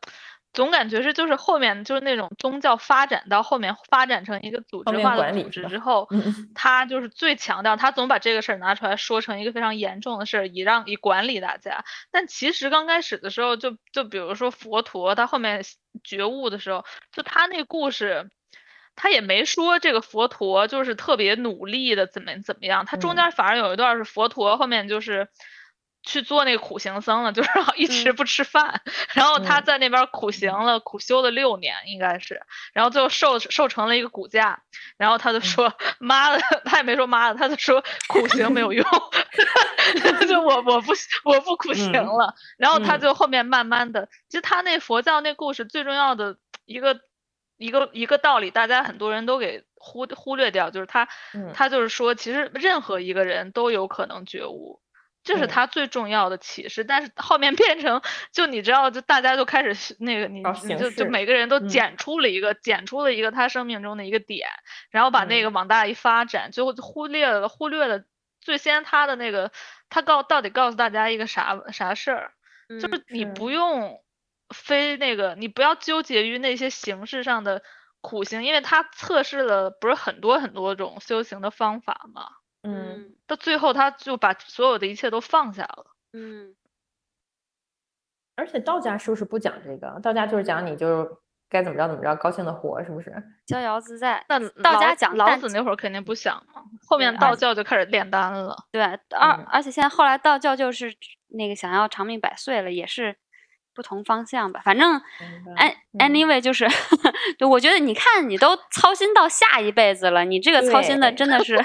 [0.52, 6.08] 总感觉是，就是后面就是那种宗教发展到后面发展成一个组织化的组织之后，
[6.54, 11.84] 他就是最强调，他总把这个事儿拿出来说成一个非常严重的事儿，以让以管理大家。
[12.10, 15.62] 但其实刚开始的时候，就就比如说佛陀，他后面
[16.02, 18.28] 觉悟的时候，就他那故事，
[18.96, 25.28] 他也没说这个佛陀就是特别努力的怎么怎么样，他中间反而有一段是佛陀后面就是。
[26.08, 28.80] 去做那个苦行僧了，就是 一直不吃饭，
[29.12, 32.40] 然后他在那边苦行了，苦修了六年应该是，
[32.72, 34.62] 然后最后瘦瘦成了一个骨架，
[34.96, 38.82] 然后他就说妈的，他也没说妈的，他就说苦行没有用
[40.26, 40.92] 就我我不
[41.24, 47.00] 我不苦行了，然后他就后面慢慢的，其实他那佛教那故事最重要的一个
[47.58, 51.06] 一个一个道理，大家很多人都给忽忽略掉，就是他
[51.52, 54.80] 他就是说，其实任何一个人都有可能觉悟。
[55.28, 58.00] 这是他最重要的启示，但是后面变成
[58.32, 64.48] 就你知道，就大家就开始那个，你你就就每个人都剪出了一个，剪出了一个他生命中的一个点，
[64.90, 68.04] 然后把那个往大一发展，最后忽略了忽略了
[68.40, 69.52] 最先他的那个，
[69.90, 72.32] 他告到底告诉大家一个啥啥事儿，
[72.80, 74.00] 就是你不用
[74.48, 77.62] 非那个，你不要纠结于那些形式上的
[78.00, 82.28] 苦行，因为他测试了不是很多很多种修行的方法吗？
[82.74, 85.86] 嗯，到最后他就把所有的一切都放下了。
[86.12, 86.54] 嗯，
[88.36, 90.00] 而且道家是不是不讲这个？
[90.00, 91.10] 道家就是讲你就是
[91.50, 93.12] 该怎么着怎么着，高兴的活，是不是？
[93.46, 94.24] 逍遥自在。
[94.28, 98.56] 那道家讲老子那会儿肯定不想嘛，后面道教就开始炼丹了。
[98.70, 100.94] 对，而而且现在后来道教就是
[101.28, 103.16] 那个想要长命百岁了，也是
[103.74, 104.60] 不同方向吧。
[104.64, 105.00] 反正
[105.56, 106.66] ，an anyway 就是，
[107.38, 111.56] 对，我觉得你看你都操心到下一辈子了，你这个操心的真的是。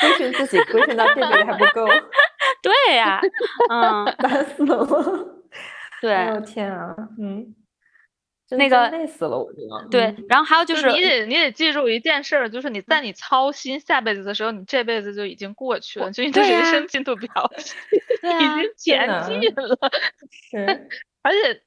[0.00, 1.86] 规训自己，规训到这辈子还不够。
[2.62, 3.20] 对呀，
[3.70, 4.86] 嗯，烦死了。
[6.00, 7.54] 对，哎呦天啊，嗯，
[8.50, 9.88] 那个累死了，我觉得。
[9.90, 17.28] 对，然后还有就是，你得你得记住一件事儿，就是你在你操心下辈子的时候，你这辈子就已经过去了，就你的人生进度表
[17.58, 19.76] 已经前进了。
[20.50, 20.88] 是，
[21.22, 21.62] 而且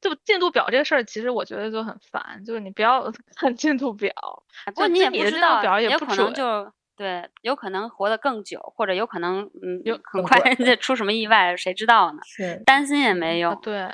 [0.00, 4.12] 就进度表这个事儿，其实我觉得就很烦，就是你不要看进度表，
[4.66, 6.72] 不过你也不知道，也可能就。
[6.98, 12.18] 对，有可能活得更久，或者有可能，嗯，有很快人家出什么意外，谁知道呢？
[12.26, 13.56] 是担心也没用。
[13.62, 13.88] 对，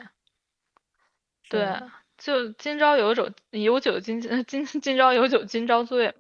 [1.51, 1.69] 对，
[2.17, 6.15] 就今朝有酒有酒今今 今朝有酒今朝醉嘛。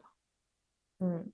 [1.00, 1.32] 嗯，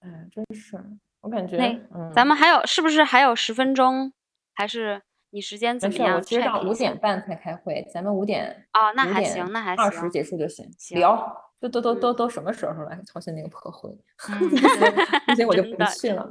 [0.00, 0.76] 哎，真是，
[1.20, 1.56] 我感觉，
[1.94, 4.12] 嗯，咱们还有是不是还有十分钟？
[4.54, 5.00] 还是
[5.30, 6.16] 你时间怎么样？
[6.16, 10.68] 我其实到五点半才开会，咱们五点哦，那还行，那还行，二十结束就行，
[10.98, 11.45] 聊。
[11.60, 12.90] 都都都都都什么时候了？
[13.06, 13.90] 操心那个破会，
[15.26, 16.30] 那些我就不去了。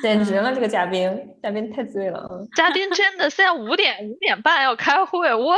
[0.00, 2.26] 简直了，这个嘉宾，嘉宾太醉了。
[2.56, 5.54] 嘉宾真的现在五点五点半要开会，我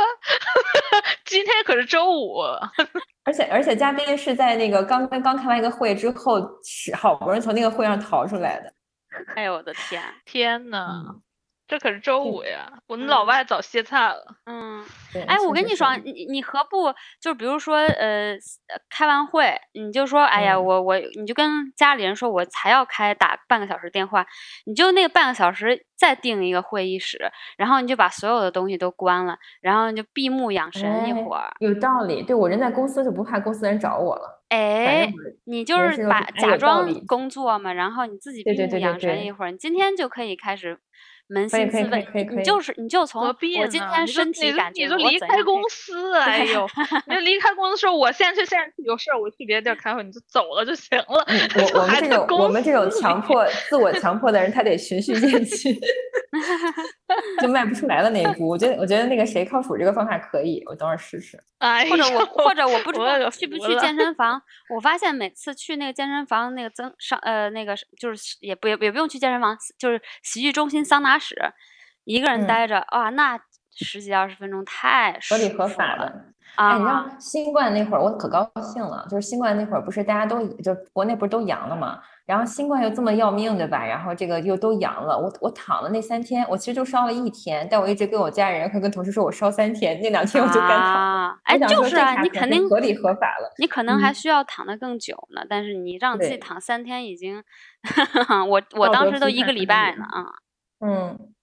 [1.25, 2.41] 今天可是周五。
[3.23, 8.73] 而且而且嘉宾是在那个刚刚刚开完一个会之后，是好不容易从那个会上逃出来的。
[9.35, 11.15] 哎呦我的天，天呐！
[11.67, 14.23] 这可是周五呀，我们老外早歇菜了。
[14.45, 14.81] 嗯，
[15.27, 18.37] 哎，我跟你说，你你何不就比如说，呃，
[18.89, 24.25] 开完会你就说，哎呀，我我你就跟家里人说，我才要开打半个小时电话，
[24.65, 31.51] 你就那个半个小时再定一个会议室，然后你就把所有的东西都关了，然后你就闭目养神一会儿。
[31.59, 34.41] 有道理，对我人在公司就不怕公司人找我了。
[34.47, 35.11] 哎，
[35.43, 40.79] 你就是把假装工作嘛，然后你自己闭目养神一会儿，你今天就可以开始。
[41.29, 43.33] 扪心自问，你就是你就从我
[43.67, 46.65] 今天身体感觉， 你就离开公司，哎呦，
[47.05, 51.05] 你就离开公司说，我现在去，现在有事儿，我去别的地儿开会，你就走了就行了。
[51.09, 55.77] 我我们这种我们这种强迫自我强迫的人，他得循序渐进，
[57.41, 58.47] 就迈不出来的那一步。
[58.47, 61.37] 我觉得我觉得那个谁靠谱这个方法可以，我等会儿试试。
[61.89, 64.39] 或者我或者我不知道去不去健身房，
[64.73, 71.16] 我发现每次去那个健身房那个增上呃那个就是也不也也不用去健身房，就是洗浴中心桑拿。
[71.17, 71.35] 室
[72.03, 73.39] 一个人待着啊，那
[73.75, 76.11] 十几二十分钟太合理合法了。
[76.55, 83.85] 哎，你知道新冠那会儿我可高兴了，就是新冠那会儿不是大家都就国内不是都阳了嘛，然后新冠又这么要命，对吧？
[83.85, 91.39] 然后这个又都阳了，我我躺了那三天，我其实就烧了一天，但我一直跟我家人和跟同事说我烧三天，那两天我就干躺。
[91.43, 97.43] 哎，就是啊，你肯定合理合法了，你可能还需要躺的更久呢，但是你让自己躺三天已经，
[98.49, 100.25] 我我当时都一个礼拜呢啊，
[100.79, 101.33] 嗯。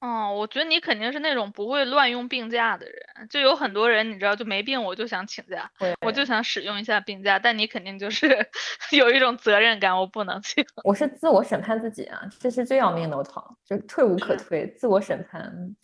[0.00, 5.70] 哦，我觉得你肯定是那种不会乱用病假的人，就有很多人你知道就没病我就想请假，
[6.04, 8.26] 我就想使用一下病假，但你肯定就是
[8.90, 10.64] 有一种责任感，我不能请。
[10.82, 15.76] 我是自我审判自己啊，这是最要命的，我操，就退无可退，自我审判。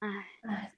[0.00, 0.08] 哎
[0.42, 0.72] 哎，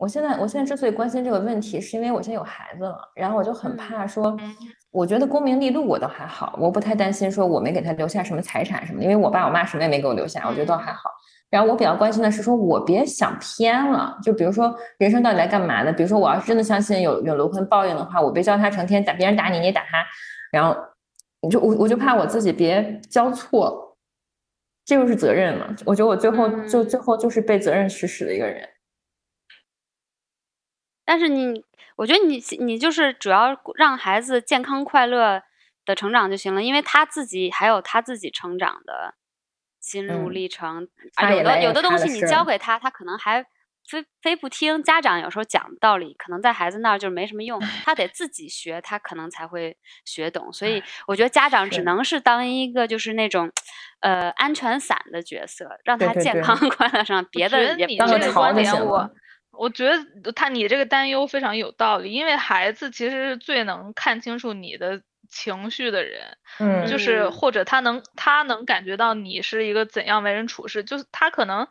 [0.00, 4.34] 我现在我现在之所以关心这个问题，是因为我现在有孩子了，然后我就很怕说，
[4.90, 11.10] 我觉得功名利禄我倒还好，我不太担心说我没给他留下什么财产什么，因为我爸我妈什么也没给我留下，我觉得倒还好。
[11.50, 14.16] 然后我比较关心的是，说我别想偏了。
[14.22, 15.92] 就比如说，人生到底来干嘛的？
[15.92, 20.02] 比如说，我要是真的相信有有轮回报应的话，我别教他成天打别人打你，你也打他。
[20.50, 20.74] 然后，
[21.42, 23.98] 你就我我就怕我自己别交错，
[24.86, 25.66] 这就是责任嘛。
[25.84, 28.66] 我觉得我最后就最后就是被责任驱使的一个人。
[31.10, 31.64] 但是你，
[31.96, 35.42] 我觉得你你就是主要让孩子健康快乐
[35.84, 39.14] 的成长就行了，因为他自己还有他自己成长的。
[39.80, 40.86] 心路历程，
[41.32, 43.42] 有的有的东西你教给他，他可能还
[43.88, 44.82] 非非不听。
[44.82, 50.52] 家长有时候讲道理，可能在孩子那儿就没什么用，他得自己学，他可能才会学懂。
[50.52, 53.50] 所以我觉得家长只能是当一个就是那种，
[54.00, 57.24] 呃，安全伞的角色，让他健康 快乐上。
[57.30, 59.10] 别的也当个观点，我
[59.60, 59.86] 我觉
[60.22, 65.02] 得他你这个担忧非常有道理，因为孩子其实是最能看清楚你的。
[65.32, 71.68] 情绪的人，嗯，就是或者他能他能感觉到你是一个怎样为人处事，就是他可能，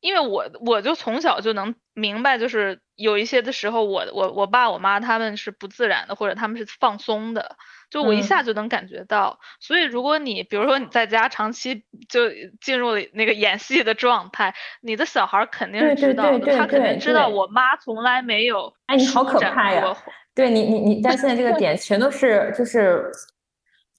[0.00, 7.56] 因为我我就从小就能明白，就是有一些的时候，我我我爸我妈他们是不自然的，或者他们是放松的，
[7.90, 9.38] 就我一下就能感觉到。
[9.60, 12.30] 所以如果你比如说你在家长期就
[12.60, 19.96] 进入了那个演戏的状态，你的小孩肯定是知道的，他肯定知道我妈从来没有哎，你好可怕呀。
[20.34, 23.10] 对你，你你，但现在这个点全都是就是，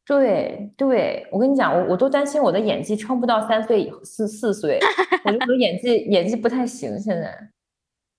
[0.07, 4.79] 对对，我跟你讲，我我都担心我的演技撑不到三岁以后四四岁，
[5.25, 6.97] 我觉得我演技演技不太行。
[6.97, 7.37] 现在，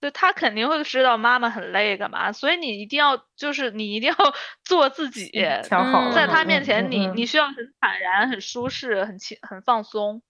[0.01, 4.17] 对他肯定会知道妈妈很累干嘛，所以你一定要就是你一定要
[4.65, 5.31] 做自己，
[5.63, 10.23] 调好，在他面前你你需要很坦然、很舒适、很轻、很放松。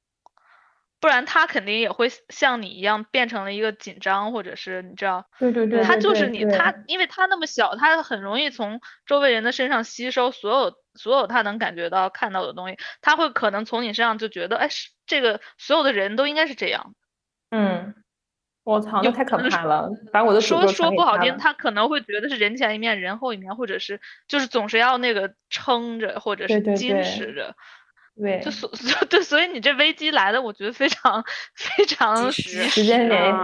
[1.02, 16.94] 不然他肯定也会像你一样变成了一个紧张，或者是你知道，对对对，他就是你他，因为他那么小，他很容易从周围人的身上吸收所有所有他能感觉到看到的东西，他会可能从你身上就觉得，哎，是这个所有的人都应该是这样。
[17.50, 17.94] 嗯，
[18.70, 27.56] 我操，那太可怕了，把我的说说不好听，他可能会觉得是人前一面，人后一面，或者是就是总是要那个撑着，或者是矜持着。
[28.16, 28.70] 对，就所
[29.08, 33.34] 对，所以你这危机来的，我觉得非常非常时间点，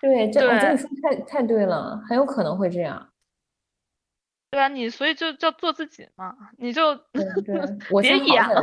[0.00, 3.08] 对，这我跟你说太太对了，很有可能会这样。
[4.50, 6.96] 对啊，你所以就叫做自己嘛，你就
[8.00, 8.62] 别演了，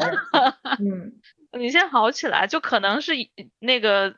[0.80, 1.14] 嗯，
[1.60, 3.14] 你先好起来，就可能是
[3.60, 4.16] 那个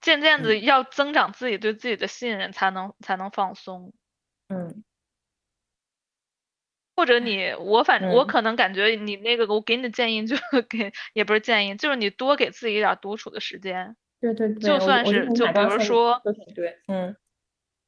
[0.00, 3.92] 渐渐的要增长自己对自己的信任，才能才能放松，
[4.48, 4.84] 嗯。
[6.98, 13.96] 或者你我反正我可能感觉你那个我给你的建议就是 给也不是建议，就是你多给自己一点独处的时间。
[14.22, 16.22] 对对对，就算是就比如说，
[16.54, 17.16] 对，嗯，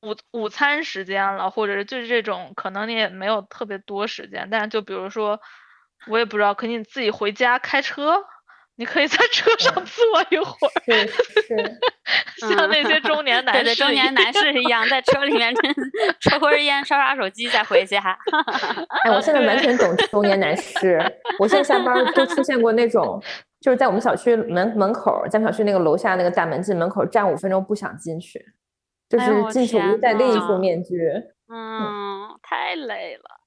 [0.00, 5.40] 午午餐时间了，或者是就是这种，可能你也没有特别多时间，但是就比如说，
[6.10, 8.24] 我也不知道，可能你自己回家开车。
[8.76, 11.06] 你可以在车上坐一会儿，是
[11.42, 11.78] 是，
[12.48, 15.54] 像那些中年男士，中年男士一样，在车里面
[16.20, 17.98] 抽会儿烟，刷刷手机再回家。
[19.04, 20.98] 哎，我现在完全懂中年男士。
[21.38, 23.22] 我现在下班都出现过那种，
[23.60, 28.42] 就是在我们小区门门口，在小区那个楼下那个大门进门口站五分钟不想进去，
[29.08, 30.98] 就是进去无戴另一副面具。
[31.52, 33.41] 嗯，太累了。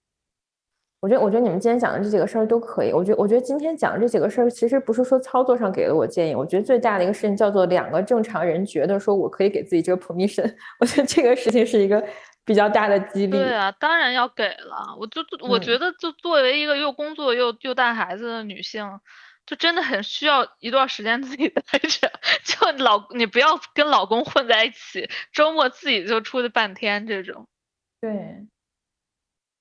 [1.06, 2.92] 我觉得，我觉得你们今天讲的这几个事儿都可以。
[2.92, 6.34] 我觉得，我觉得今天讲的这几个事儿，其实不是说操作上给了我建议。
[6.34, 10.52] 我觉得最大的一个事情叫做两个正常人觉得说我可以给自己这个 permission。
[10.82, 12.04] 我觉得这个事情是一个
[12.44, 13.34] 比较大的激励。
[13.34, 14.98] 对啊，当然要给了。
[15.00, 19.00] 我就我觉得，就作为一个又工作又又带孩子的女性，
[19.46, 22.12] 就真的很需要一段时间自己待着。
[22.44, 27.46] 就老你不要跟老公混在一起，周末自己就出去半天这种。
[28.02, 28.48] 对。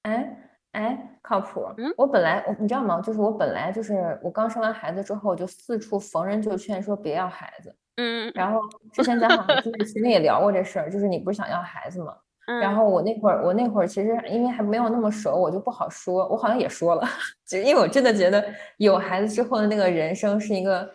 [0.04, 0.40] 哎。
[0.74, 1.66] 哎，靠谱。
[1.78, 3.00] 嗯，我本来我你知道吗？
[3.00, 8.60] 就是我本来就是我刚生完孩子之后，就四处逢人就劝说别要孩子，嗯，然后
[8.92, 12.14] 之前咱好像 就是群里也聊过这事儿，就是你不是想要孩子吗？
[12.60, 16.28] 然后我那会儿，我那会儿其实因为还没有那么熟，我就不好说。
[16.28, 17.02] 我好像也说了，
[17.48, 18.44] 就因为我真的觉得
[18.76, 20.86] 有孩子之后的那个人生是一个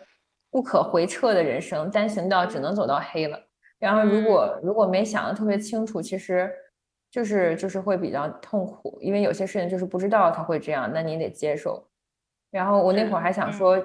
[0.50, 3.36] 不可回撤的人生，单行道只能走到黑了。
[3.80, 6.48] 然后如果如果没想的特别清楚，其实
[7.10, 11.86] 就是就是会比较痛苦，因为有些事情就是不知道他会这样，那你得接受。
[12.50, 13.82] 然后我那会儿还想说，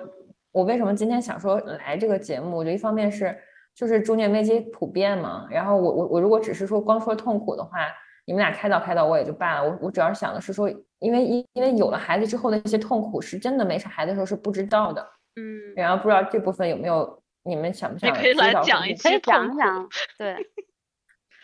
[0.52, 2.58] 我为什么今天想说来这个节目？
[2.58, 3.38] 我觉得一方面是。
[3.78, 7.92] 就是中年危机普遍嘛，然后我我我如果只是说光说痛苦的话，
[8.26, 9.70] 你们俩开导开导我也就罢了。
[9.70, 10.70] 我我主要想的是说，
[11.00, 15.06] 因为因因为有了孩子之后的一些痛苦，是真的没啥孩子的时候是不知道的。
[15.36, 18.16] 嗯，然后不知道这部分有没有你们想不想？
[18.16, 19.90] 可以来讲一期讲讲。
[20.18, 20.38] 对，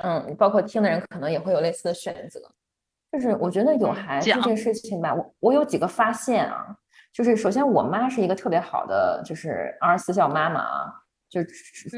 [0.03, 2.39] 嗯，包括听的人可能也会有类似的选择。
[3.11, 6.65] 就是我觉得有孩子这事情吧，我我有几个发现啊，
[7.13, 10.93] 就是首先我妈是一个特别好的就是二十四孝妈妈啊。
[11.31, 11.39] 就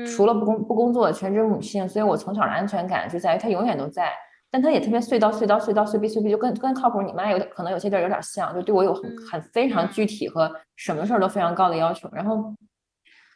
[0.05, 4.13] 除了不工不工作的全职母亲，所以我从小的安全感就在于她永远都在，
[4.51, 12.07] 但她也特别碎叨碎叨碎叨碎逼碎逼，就跟跟靠谱你妈有可能有些地儿有点像，就对我有很很非常具体和什么事儿都非常高的要求。
[12.13, 12.53] 然后，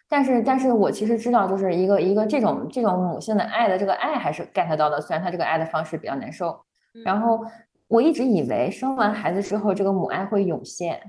[0.10, 6.58] 但是但是我其实知道，就是一个一个这种这种母性的爱的这个爱还是 get 到的，虽然他这个爱的方式比较难受。
[7.06, 7.40] 然后
[7.88, 11.00] 我一直以为生完孩子之后，这个母爱会涌现。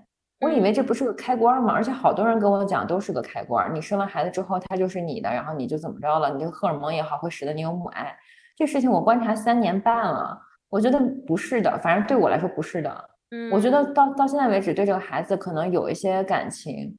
[0.41, 1.73] 我以为这不是个开关吗？
[1.73, 3.75] 而且好多人跟我讲都是个开关。
[3.75, 6.31] 你生完孩子之后，他就是你的，然后你就怎么着了？
[6.33, 8.15] 你这个荷尔蒙也好，会使得你有母爱。
[8.57, 10.39] 这事情我观察三年半了，
[10.69, 13.11] 我觉得不是的，反正对我来说不是的。
[13.31, 16.97] 嗯，我觉得到到现在为止，对这个孩子可能有一些感情，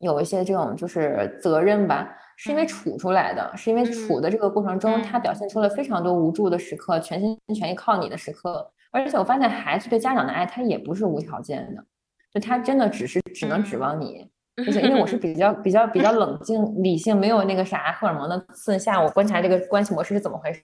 [0.00, 8.70] 有一些这种就是责任吧，是因为处出来的，是因为处的这个过程中，他表现出了非常多无助的时刻，全心全意靠你的时刻。
[8.90, 11.84] 而且我发现孩子对家长的爱，他也不是无条件的。
[12.32, 14.30] 就他真的只是只能指望你，
[14.64, 20.62] 就是因为我是 比较比较比较冷静理性，没有那个啥荷尔蒙的刺下，我观察这个关系模式是怎么回事，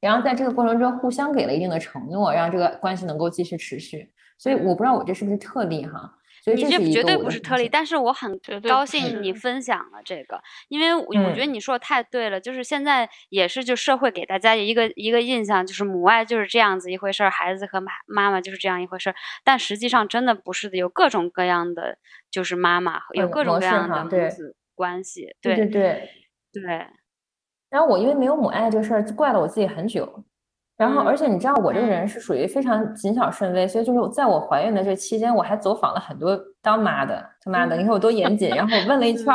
[0.00, 4.12] 然后在这个过程中互相给了一定的承诺，让这个关系能够继续持续。
[4.36, 6.12] 所以我不知道我这是不是特例哈。
[6.46, 19.14] 你这绝对不是特例，但是我很高兴你分享了这个，因为我觉得你说的太对了，就是现在也是就社会给大家一个一个印象，就是母爱就是这样子一回事儿，孩子和妈妈妈就是这样一回事儿，
[19.44, 21.98] 但实际上真的不是的，有各种各样的
[22.30, 26.10] 就是妈妈，有各种各样的母子关系，对对对
[26.52, 26.86] 对。
[27.68, 30.24] 然后我因为没有母爱这个事儿，怪了我自己很久。
[30.80, 38.48] 然后，而且你知道，我这个人是属于非常谨小慎微，所以就是在我怀孕的这期间，我还走访了很多当妈的、他妈的，你看我多严谨。
[38.48, 39.26] 然后我问了一圈，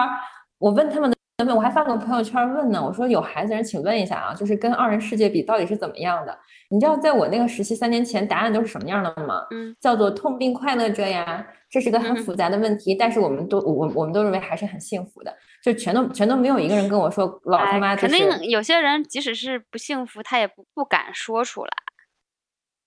[0.58, 1.16] 我问他们的。
[1.54, 6.36] 我还发个朋友圈问呢，我说有孩子人请问一下啊，就是跟二人世界比到底是怎么样的？
[6.70, 9.46] 你知道在我那个时期三年前答案都是什么样的吗？
[9.52, 15.34] 嗯，叫做痛并快乐着呀，这是个很复杂的问题，但是我们都我我们都认为还是很幸福的，
[15.66, 21.72] 就全都全都没有一个人跟我说老他妈肯定有些人即使是不幸福，他也不不敢说出来。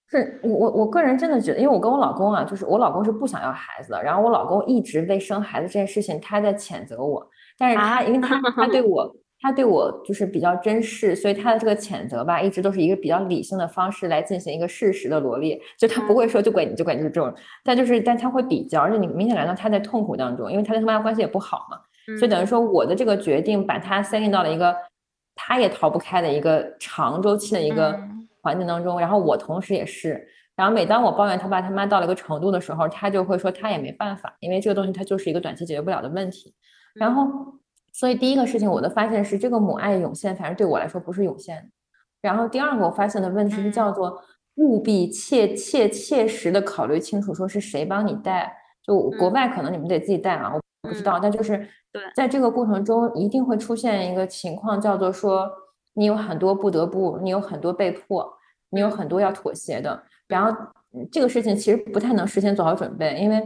[0.09, 7.29] 是我我我个人真的觉得，因为我跟我老公啊，就是我老公是不想要孩子的，然后我老公一直为生孩子这件事情他在谴责我。
[7.59, 21.76] 但是他，因为他 他对我，他对我就是比较珍视，所以他的这个谴责吧，一直都是一个比较理性的方式来进行一个事实的罗列，就他不会说就怪你就怪你是这种，但就是但他会比较，而且你明显感到他在痛苦当中，因为他跟他妈关系也不好嘛，
[22.16, 24.74] 所以等于说我的这个决定把他塞进到了一个
[25.34, 27.98] 他也逃不开的一个长周期的一个
[28.42, 36.54] 环境当中，然后我同时也是，然后每当我抱怨他爸他妈到了一个程度的时候，他就会说他也没办法，因为这个东西它就是一个短期解决不了的问题。
[36.94, 37.26] 然后，
[37.92, 41.70] 所以第一个事情我的发现是，这个母爱涌现，反正对我来说不是涌现。
[42.20, 44.20] 然后第二个我发现的问题是，叫做
[44.56, 48.56] 务必切切切实的考虑清楚，说是谁帮你带。
[48.82, 51.18] 就国外可能你们得自己带啊，我不知道。
[51.20, 51.68] 但就是
[52.14, 55.51] 在这个过程中，一定会出现一个情况，叫做说
[55.95, 58.33] 你有很多不得不，你有很多被迫，
[58.70, 60.03] 你有很多要妥协的。
[60.26, 60.57] 然后
[61.11, 63.43] 这个事情其实不太能事先做好准备，因为。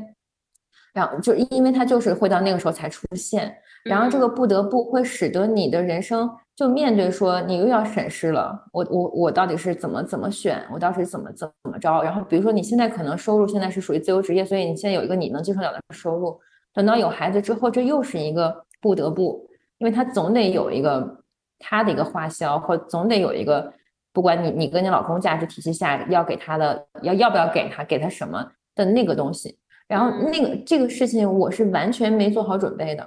[0.94, 3.50] 然后就因为它就是会到那个时候才出现，
[3.82, 12.02] 然后这个不得不会使得你的人生就面对说你又要审视了，我我我到底是怎么怎么选，我到底是怎么怎怎么着？
[12.02, 16.38] 然后比如说你现在可能收入现在是属于自由职业，所以你现在有一个你能接受了的收入，
[16.74, 19.48] 等到有孩子之后，这又是一个不得不，
[19.78, 21.22] 因为他总得有一个
[21.58, 23.72] 他的一个花销，或总得有一个
[24.12, 28.44] 不管你你跟你老公价值体系下要给他的要要不要给他给他什么
[28.74, 29.58] 的那个东西。
[29.86, 33.06] 然后那个这个事情我是完全没做好准备的，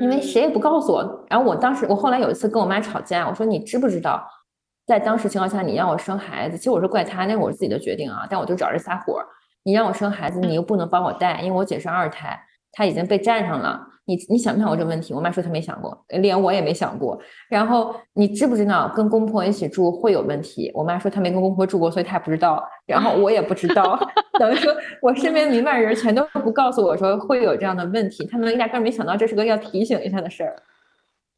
[0.00, 1.26] 因为谁也不告诉我。
[1.28, 4.26] 然后我当时我后来有一次跟我妈吵架，我说你知不知道，
[4.86, 9.22] 在当时情况下你让我生孩子，其实我是怪他，那我是我自己的决定啊，但我就找人撒火。
[9.62, 12.36] 你让我生孩子，你又不能帮我带，因为我姐是二胎，
[12.72, 13.86] 他已经被占上了。
[14.06, 15.14] 你你想没想过这个问题？
[15.14, 17.20] 我妈说她没想过，连我也没想过。
[17.48, 20.68] 然后你知不知道跟公婆一起住会有问题？
[20.74, 22.60] 我妈说她没跟公婆住过，所以她也不知道。
[22.86, 23.96] 然后我也不知道，
[24.40, 30.56] 等于说我身边明白人全都不告诉我说会有这样的问题，他们压根没想到这是个要提醒一下的事儿。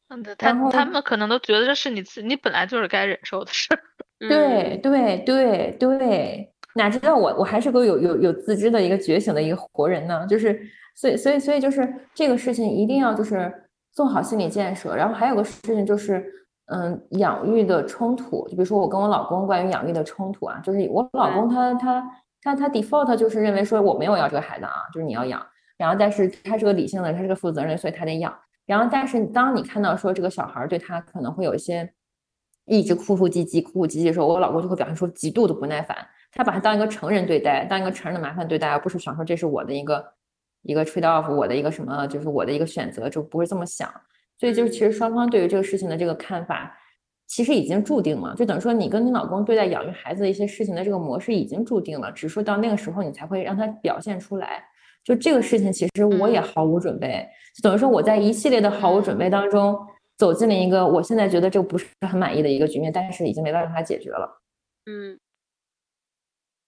[0.09, 3.79] 嗯，他他们可能都觉得这是你自你本来就是该忍受的事儿。
[4.17, 10.25] 对对对对，哪知道我我还是个有有有自知的一个觉醒的一个活人呢？
[10.27, 10.59] 就是。
[10.95, 13.51] 所以，所以，所以就是这个事情一定要就是
[13.91, 14.95] 做好心理建设。
[14.95, 16.23] 然后还有个事情就是，
[16.67, 18.47] 嗯，养育的冲突。
[18.47, 22.09] 就比如说我跟我老公关于养育的冲突啊，就是我老公他他
[22.41, 25.45] 他他 default 就是认为说我没有要这个孩子啊，就是你要养。
[25.77, 28.33] 然后但是他是个理性的，他是个负责任，所以他得养。
[28.65, 31.91] 然后但是当你看到说这个小孩对他可能会有一些
[32.65, 35.97] 一直哭哭唧唧、哭哭唧唧的时候，我老公就会表现出极度的不耐烦。
[36.31, 40.13] 他把他当一个成人对待，当一个成人的麻烦对待，而不是想说这是我的一个。
[40.63, 43.89] 一个 trade off，我的一个什么，就是我的一个选择，就不会这么想。
[44.39, 46.75] 所以就是其实双方对于这个事情的这个看法，
[47.27, 48.35] 其实已经注定了。
[48.35, 54.65] 就等于说你跟你老公对待养育孩子的一些事情的这个模式已经注定了，只是说到那个时候你才会让他表现出来。
[55.03, 57.27] 就这个事情，其实我也毫无准备。
[57.55, 59.77] 就等于说我在一系列的毫无准备当中，
[60.17, 64.41] 走进了一个我现在觉得这个不是很满意的一个局面，但是已经没办法解决了。
[64.85, 65.19] 嗯，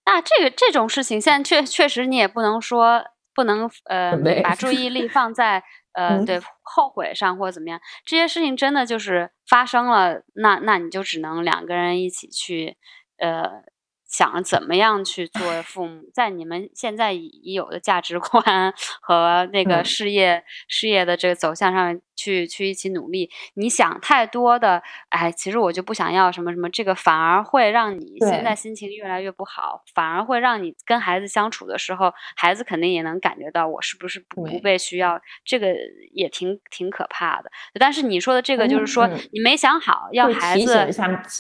[0.06, 3.04] 那这个这种事情，现在确确实你也不能说。
[3.36, 5.61] 不能呃 把注意力放在
[5.93, 12.77] 呃对后悔上或者怎么样，这些事情真的就是发生了，那那你就只能两个人一起去
[13.17, 13.63] 呃。
[14.07, 18.71] 想着怎么样去做父母，在你们现在已有的价值观
[19.01, 23.30] 和那个事业事业的这个走向上去去一起努力。
[23.55, 35.74] 你想太多的，哎，其实我就不想要什么什么，这个反而会让你现在心情越来越不好，反而会让你跟孩子相处的时候，孩子肯定也能感觉到我是不是不不被需要，这个
[36.11, 37.51] 也挺挺可怕的。
[37.80, 40.91] 但是你说的这个就是说，你没想好要孩子，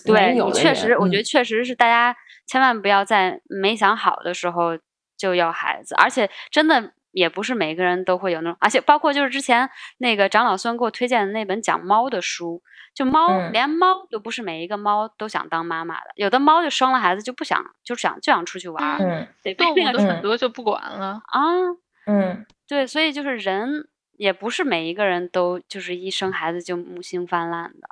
[0.05, 2.15] 对你确实，我觉得确实是大家。
[2.47, 4.77] 千万不要在没想好的时候
[5.17, 12.61] 就要孩子，而且真的也不是每个人都会有那种，而且包括就是之前那个长老孙给我推荐的那本讲猫的书，
[12.93, 21.21] 就猫连猫都不是每一个猫都想当妈妈的，有的猫就生了孩子就不想，就想就想出去玩，嗯，动物的很多就不管了。
[21.27, 21.41] 啊，
[22.05, 23.87] 嗯，对，所以就是人
[24.17, 27.87] 也不是每一个人都就是一生孩子就母性泛滥的，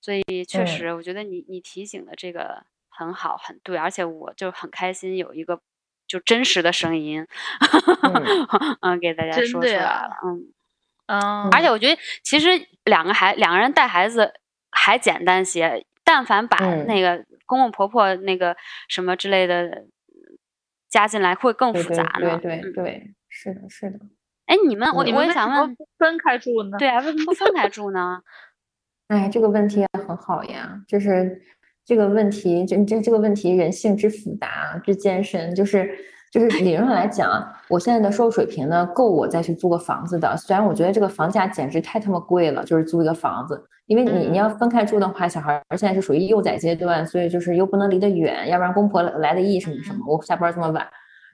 [0.00, 2.64] 所以确实我觉得你你提醒的这个。
[2.90, 5.60] 很好，很对，而且我就很开心有一个
[6.08, 7.24] 就真实的声音，
[8.80, 10.52] 嗯，给大家说出来了，嗯
[11.06, 12.48] 嗯，而且我觉得其实
[12.84, 14.32] 两个孩两个人带孩子
[14.70, 18.56] 还简单些，但凡把那个公公婆婆那个
[18.88, 19.84] 什么之类的
[20.88, 22.38] 加进来，会更复杂呢。
[22.42, 23.98] 对对对，是的，是的。
[24.46, 26.78] 哎，你们我我也想问，分开住呢？
[26.78, 28.22] 对啊，为什么不分开住呢？
[29.08, 31.42] 哎，这个问题也很好呀，就是。
[31.88, 35.90] 这个问题，这这这个问题，人性之复杂之艰深，就是
[36.30, 40.36] 就是理论上来讲，我现在的收入水平呢，够我再去租个房子的。
[40.36, 50.86] 虽然我觉得这个房价简直太他妈贵了，就是租一个房子，因为你你要分开住的话，小孩现在是属于幼崽阶段，所以就是又不能离得远，要不然公婆来的意什么什么，我下班这么晚。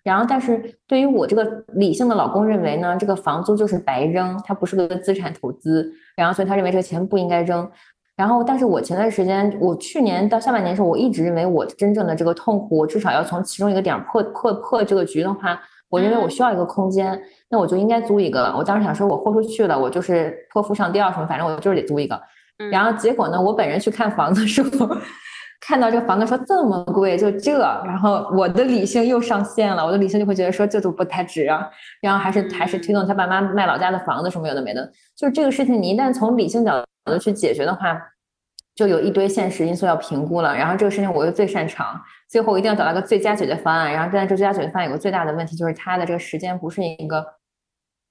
[0.05, 7.69] 然后，但是对于我这个理性的老公认为呢，这个房租就是白扔，它不是个资产投资，然后所以他认为这个钱不应该扔。
[8.17, 18.55] 然后，但是我前段时间，我去年到下半年的时候，我一直认为我真正的这个痛苦，我至少要从其中一个点破破破这个局的话，我认为我需要一个空间，那我就应该租一个。
[18.57, 22.21] 我当时想说，我豁出去了，我就是泼妇上吊什么，反正我就是得租一个。
[22.71, 24.87] 然后结果呢，我本人去看房子的时候，
[25.67, 31.69] 看到这个房子说这么贵，就这，然后我的理性又上线了，我的理性就会觉得说这都不太值啊。
[32.01, 36.85] 然后还是还是推动他爸妈卖老家的房子什么有的没的，就是这个事情，你一旦从理性角。
[37.07, 38.01] 度去解决的话，
[38.75, 40.57] 就有一堆现实因素要评估了。
[40.57, 42.01] 然后这个事情我又最擅长，
[42.31, 43.93] 最后一定要找到个最佳解决方案。
[43.93, 47.23] 然后但这最佳解决方案有个最大的问题，就是它的这个时间不是一个，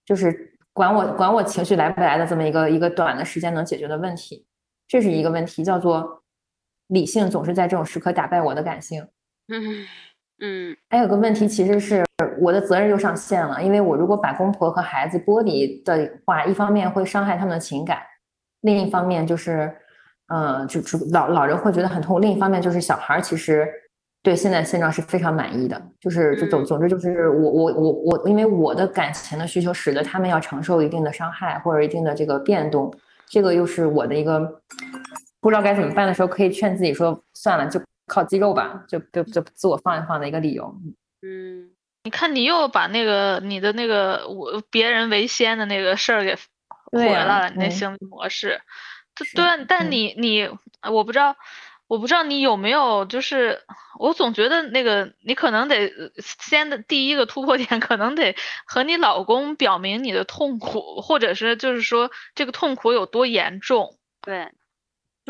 [0.06, 4.46] 就是管我管我情绪来不来的这么一个一个短的时间能解决的问题。
[4.88, 6.23] 这是一个问题，叫做
[6.88, 9.06] 理性总是在这种时刻打败我的感性。
[9.48, 9.86] 嗯
[10.40, 10.78] 嗯。
[10.90, 12.04] 还有个问题，其实是
[12.40, 18.00] 我的责任又上线了，因为我如果把公婆和孩子剥离的话，一方面会伤害他们的情感。
[18.62, 19.76] 另一方面就是，
[20.34, 22.22] 嗯，就就老老人会觉得很痛。
[22.22, 23.68] 另一方面就是小孩其实
[24.22, 25.82] 对现在现状是非常满意的。
[26.00, 32.94] 就是就总总之就是我我我我，因为我的感情的需求使得他们要承受一定的伤害或者一定的这个变动。
[33.28, 34.40] 这个又是我的一个
[35.44, 40.74] 不知道该怎么办的时候，可以劝自己说算了，就靠肌肉吧，就就就自我放一放的一个理由。
[41.22, 41.70] 嗯，
[42.06, 46.34] 你看，你又把那个你的那个我别人为先的那个事儿给
[46.92, 48.62] 毁了，你那行为模式。
[49.36, 50.50] 对，但你你
[50.90, 51.36] 我不知道，
[51.88, 53.60] 我不知道你有没有，就是
[54.00, 58.34] 我总觉得那个你可能得先的第一个突破点，可能得
[58.66, 63.98] 和你老公表明你的痛苦，或者是就是说这个痛苦有多严重。
[64.22, 64.54] 对。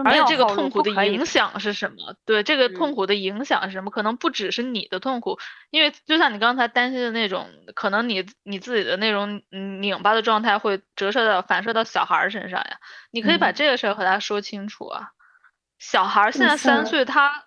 [0.04, 2.16] 而且这个痛苦的影响是什么？
[2.26, 3.92] 对，这个痛苦的影响是什么？
[3.92, 5.38] 可能不只是你的痛苦，
[5.70, 12.78] 因为就像你刚才担心的那种，可能你你自己的那种拧巴的状态会折射到反射到小孩身上呀。
[13.12, 15.10] 你可以把这个事儿和他说清楚啊。
[15.78, 17.44] 小孩现在三岁，他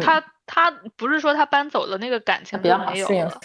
[0.00, 3.40] 他他不是说他搬走了那个感情就没有了，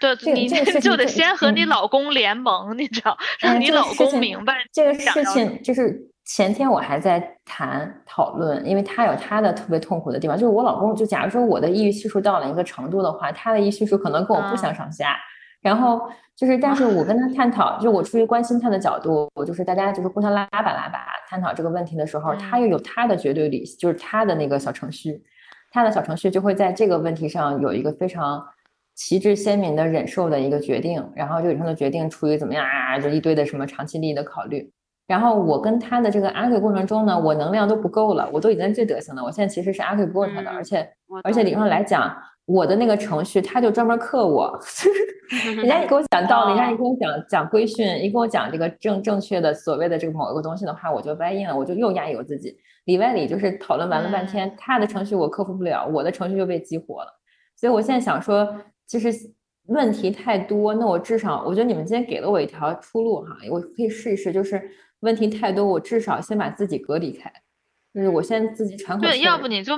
[0.00, 0.48] 对，你
[0.80, 6.10] 就得先和你老公联盟，你知道，让你老公明白这个事情就是。
[6.28, 15.16] 前天我还在谈讨论，因为他有他的特别痛苦的地方，就是我老公，就假如说我的抑郁系数到了一个程度的话，他的抑郁系数可能跟我不相上下。
[15.62, 16.00] 然后
[16.34, 25.22] 就是，但是我跟他 探讨，就我出于关心他的角度，我就是大家就是互相拉把拉把探讨这个问题的时候，他又有他的绝对理，就是他的那个小程序，
[25.70, 28.44] 他的小程序就会在这个问题上有一个非常
[28.96, 34.72] 旗帜鲜明的忍受的一个决定，然后这个忍受的决定出于怎么样啊，就一堆的什么长期利益的考虑。
[35.06, 39.22] 然后我跟他的这个 argue 过程中呢，我能量都不够了，我都已经这德行了。
[39.22, 40.88] 我现在其实是 argue 不过他的，而且
[41.22, 42.12] 而且理论上来讲，
[42.46, 44.58] 我的那个程序他就专门克我。
[45.56, 52.56] 人家一给我讲道理，人家一给我讲讲规训，一跟我讲这个正正确的所谓的这个某一个东西的话，我就歪硬了，我就又压抑我自己。
[52.86, 57.08] 里外里就是讨论完了半天，他的程序我克服不了，我的程序就被激活了。
[57.56, 58.48] 所以我现在想说，
[58.86, 59.10] 其实
[59.66, 64.70] 问题太多，那我至少我觉得你们今天给了我一条出路哈，我可以试一试，就是。
[65.00, 67.30] 问题太多，我至少先把自己隔离开，
[67.92, 69.10] 就是我先自己喘口气。
[69.12, 69.74] 对，要不你就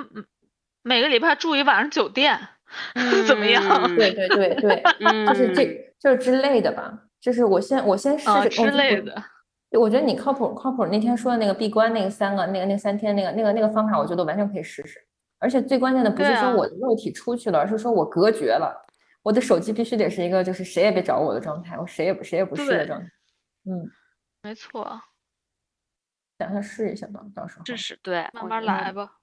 [0.84, 2.38] 每个礼拜住一晚上酒店，
[3.26, 3.60] 怎么样？
[3.96, 4.82] 对对对对，
[5.26, 6.96] 就是这就是之类的吧。
[7.20, 9.12] 就是我先我先试试之类的。
[9.72, 10.86] 我觉得你靠谱靠谱。
[10.86, 15.00] 那天说的那个闭关那个三个那个那三天那个那个那个方法，我觉得完全可以试试。
[15.40, 18.86] 而且最关键的不是说我的肉体出去了，而是说我隔绝了，
[19.28, 23.06] 我的手机必须得是一个就是谁也别找我的状态，我谁也不谁也不是的状态。
[23.66, 23.90] 嗯，
[24.42, 25.02] 没错。
[26.38, 29.18] 想想试一下吧，到时候试试对，慢慢来吧。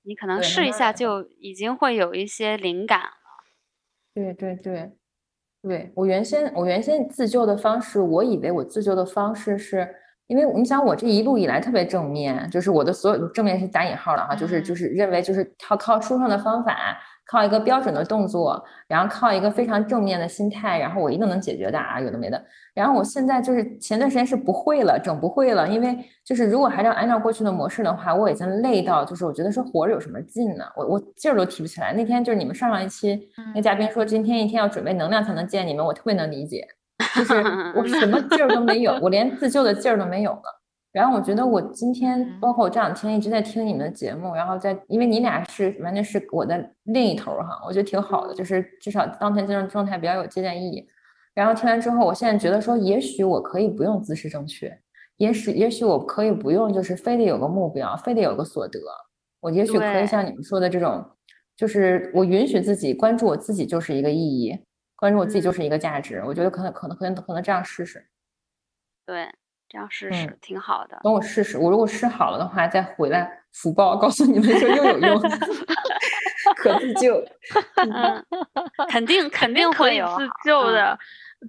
[0.00, 3.10] 你可能试一下就已经会有一些灵感了。
[4.14, 4.96] 对对对，
[5.60, 9.94] 对我原先我原先自救的方式，我以为我自救的方式是
[10.28, 16.98] 因为你想我这一路以来特别正面，就是我的所有正面是打引号的哈，就是就是认为就是靠靠书上的方法。
[17.30, 22.42] 靠一个标准的动作，然后靠一个非常正面的心态，然后我一定能解决的啊，有的没的。
[22.74, 30.64] 然后我现在就是前段时间是不会了，整不会了，因为就是如果还是要按照过去的模式的话，我已经累到就是我觉得说活着有什么劲呢？
[30.74, 31.92] 我我劲儿都提不起来。
[31.92, 36.66] 那天就是你们上上一期那嘉宾说今天一天要准备能量才能见你们，我特别能理解，
[37.14, 37.34] 就是
[37.76, 40.59] 我 什么劲儿都没有，我连自救的劲儿都没有了。
[40.92, 50.88] 然后我觉得我今天，包括我这两天一直在听你们的节目，然后在因为你俩是完全是我的另一头哈，我觉得挺好的，就是至少当前这种状态比较有借鉴意义。
[51.32, 54.76] 然后听完之后，我现在觉得说，也许我可以不用姿势正确，
[55.18, 58.80] 也许也许我可以不用就是非得有个目标，非得有个所得，
[59.38, 61.08] 我也许可以像你们说的这种，
[61.56, 64.58] 就是我允许自己关注我自己就是一个意义，
[64.96, 66.20] 关注我自己就是一个价值。
[66.26, 68.08] 我觉得可能可能可能可能这样试试。
[69.06, 69.28] 对。
[69.70, 70.98] 这样试试挺好的。
[71.04, 75.22] 等我试试，我如果试好了的话，再回来福报告诉你们说又有用，
[76.56, 77.14] 可自救。
[77.80, 78.26] 嗯，
[78.88, 80.98] 肯定肯定会有自救的。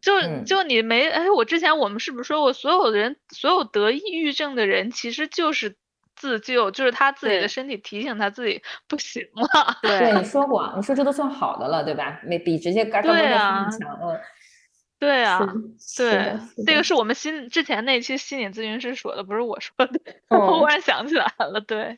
[0.01, 0.13] 就
[0.45, 5.75] 就你没哎，我之前我们是不是说过，所有的人，所有得抑郁症的人其实就是
[6.15, 9.77] 自救，就是他自己的身体提醒他自己 不行了。
[9.81, 12.21] 对，你说过，你说这都算好的了，对吧？
[12.23, 13.99] 没比直接嘎嘎嘎强。
[14.03, 14.19] 嗯。
[15.01, 15.39] 对啊，
[15.97, 19.99] 对，这个是我们心之前那期心理咨询师说的，不是我说的。
[20.29, 21.97] 我忽然想起来了，对，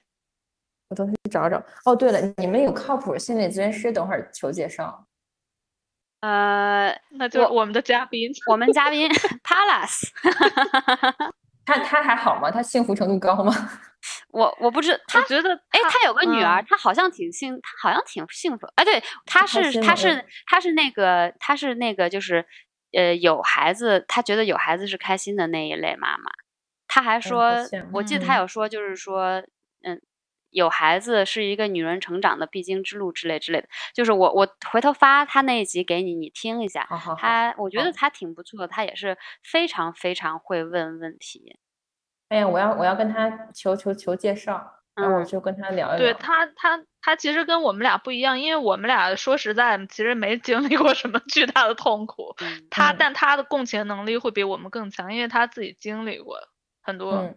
[0.88, 1.62] 我等去找找。
[1.84, 3.92] 哦，对了，你们有靠谱心理咨询师？
[3.92, 5.06] 等会儿求介绍。
[6.22, 9.10] 呃，那就我们的嘉宾，我们嘉宾
[9.44, 10.08] Palace，
[11.66, 12.50] 他他还好吗？
[12.50, 13.54] 他幸福程度高吗？
[14.30, 18.66] 我我不知，他觉得，哎，他有个女儿，他好像挺幸，他好像挺幸福。
[18.76, 22.46] 哎，对，他是他是他是那个他是那个就是。
[22.94, 26.32] 呃，有孩子，他觉得有孩子是开心的那一类妈妈。
[26.88, 27.56] 他还说，
[27.92, 29.44] 我记得他有说，就是说，
[29.82, 30.00] 嗯，
[30.52, 33.68] 有孩子是一个女人成长的必经之路之类之类的。
[33.96, 36.88] 就是我我回头发她那一集给你，你听一下。
[37.18, 41.58] 她我觉得她挺不错，她也是非常非常会问问题。
[42.30, 44.83] 哎呀，我要我要跟她求求求介绍。
[44.96, 45.98] 然后我就跟他聊一聊。
[45.98, 52.36] 对他，他他其实跟我们俩不一样，因为我们俩说实在，其实没经历过什么 巨大的痛苦。
[52.70, 56.38] 他，但他的共情能力会比我们更强，因为他自己经历过
[56.82, 57.34] 很多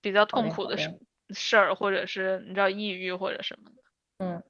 [0.00, 0.98] 比较痛苦的事
[1.30, 3.82] 事儿，或者是你知道抑郁或者什么的。
[4.24, 4.42] 嗯，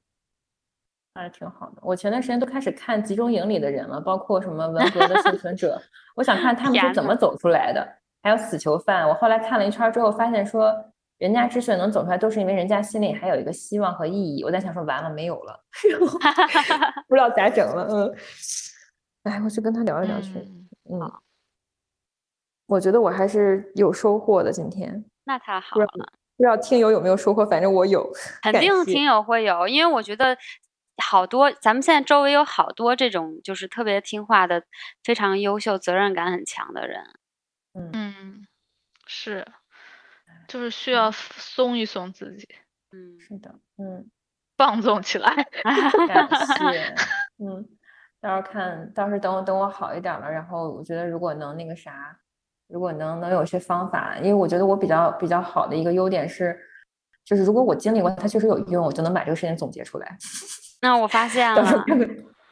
[1.15, 1.81] 还是挺好的。
[1.81, 5.81] 我前段时间都开始看集中营里的人了，包括什么文革的幸存者，
[6.15, 7.85] 我想看他们是怎么走出来的。
[8.21, 10.73] 还有死囚犯，我后来看了一圈之后，发现说
[11.17, 14.43] 人家之所以能走出来，都是因为人家心里还有一个希望和意义。
[14.43, 15.63] 我在想说，完了没有了，
[17.07, 17.87] 不知道咋整了。
[17.89, 18.15] 嗯，
[19.23, 20.39] 哎，我去跟他聊一聊去。
[20.89, 20.99] 嗯，
[22.67, 25.05] 我觉得我还是有收获的今天。
[25.25, 25.85] 那太好了，
[26.35, 28.11] 不知道听友有没有收获，反正我有。
[28.41, 30.37] 肯定听友会有，因为我觉得
[31.01, 34.63] 好多咱们现在周围有好多这种就是特别听话的、
[35.03, 37.03] 非常优秀、责任感很强的人。
[37.73, 38.45] 嗯，
[39.07, 39.47] 是，
[40.53, 42.47] 就是需要松一松自己。
[42.91, 43.49] 嗯，是的，
[43.79, 44.07] 嗯，
[44.55, 45.33] 放纵起来。
[46.07, 46.29] 感
[46.71, 46.93] 谢。
[47.43, 47.67] 嗯，
[48.21, 52.15] 到时候看，到时候等我等我好一点了，然后我觉得如果能那个啥，
[52.67, 56.55] 如果能能有些方法，因为我觉得我比较比较好的一个优点是，
[57.25, 60.15] 就是如果我经历过它确实有用，我就能把这个事情总结出来。
[60.83, 61.83] 那我发现了，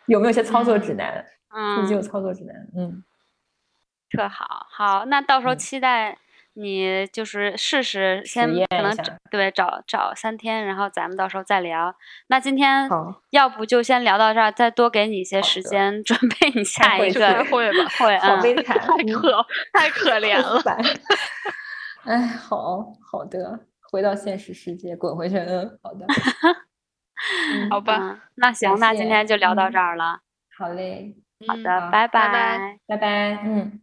[0.08, 1.24] 有没有些操作指南？
[1.54, 2.56] 嗯，有操作指南。
[2.76, 3.04] 嗯。
[4.10, 6.18] 特好，好，那到时候期待
[6.54, 8.94] 你就是试试，先可能
[9.30, 11.96] 对找找三天，然后咱们到时候再聊。
[12.28, 12.90] 那今天
[13.30, 18.84] 要不就先聊到这儿，再多给你一些时间准备你下一个会吧，会啊， 太
[19.14, 20.62] 可太可怜了。
[22.04, 23.60] 哎，好好的，
[23.92, 25.38] 回到现实世界，滚回去。
[25.38, 26.06] 嗯，好的，
[27.70, 30.20] 好吧，那行，那今天就聊到这儿了。
[30.58, 31.16] 好嘞，
[31.48, 33.80] 好的，拜拜，拜拜，嗯。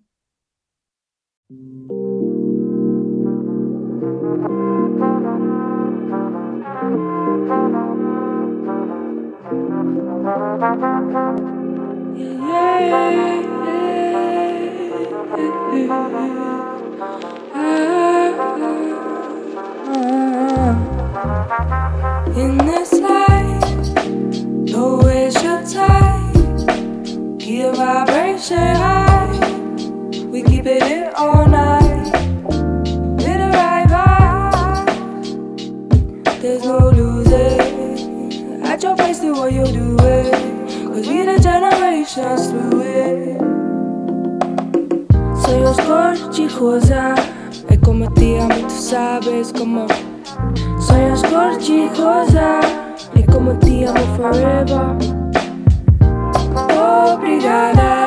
[36.40, 38.62] There's no losing.
[38.64, 39.87] At your place, do what you do
[42.18, 43.38] just through it.
[45.40, 47.14] Soy escorchijosa,
[47.68, 49.86] es como tía, tú sabes como.
[50.80, 52.60] Soy escorchijosa,
[53.14, 54.96] é como tía, forever.
[57.14, 58.06] Obrigada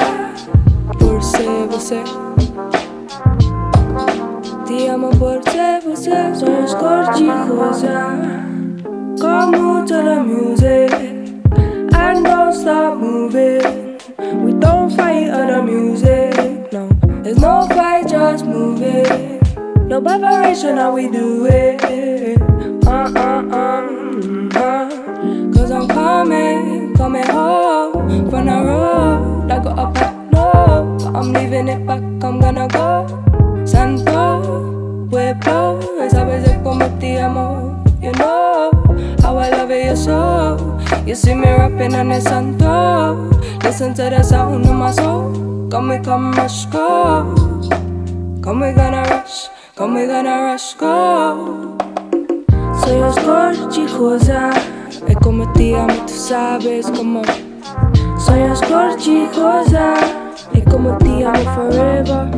[0.99, 2.03] por ser você.
[4.65, 6.35] Te amo por ser você.
[6.35, 8.17] Sonhos cor-de-rosa.
[9.21, 10.91] Como toda music.
[11.93, 13.90] And don't stop moving.
[14.33, 16.71] We don't fight other music.
[16.71, 16.89] No,
[17.23, 19.39] there's no fight, just moving.
[19.87, 21.81] No preparation, how we do it.
[22.85, 23.87] Uh uh uh.
[24.55, 24.89] uh.
[25.53, 29.51] Cause I'm coming, coming home from the road.
[29.51, 29.97] I go up.
[31.13, 33.05] I'm leaving it back, I'm gonna go.
[33.65, 37.83] Santo, pueblo, esa vez es como te amo.
[38.01, 38.71] You know
[39.21, 40.79] how I love it, so.
[41.05, 43.40] You see me rapping on the Santo.
[43.71, 45.69] Listen to the sound of my soul.
[45.71, 47.33] Come, we come, rush, go.
[48.43, 51.77] Come, we gonna rush, come, we gonna rush, go.
[52.83, 54.51] Soy oscorchi cosa,
[55.07, 57.21] es como te amo, tú sabes cómo.
[58.19, 59.93] Soy oscorchi cosa.
[60.53, 62.29] E como te amo forever.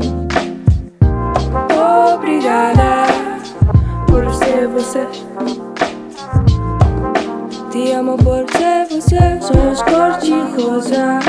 [2.13, 3.07] Obrigada
[4.05, 5.07] por ser você.
[7.73, 11.19] Ti amo porque você só é cor-de-rosa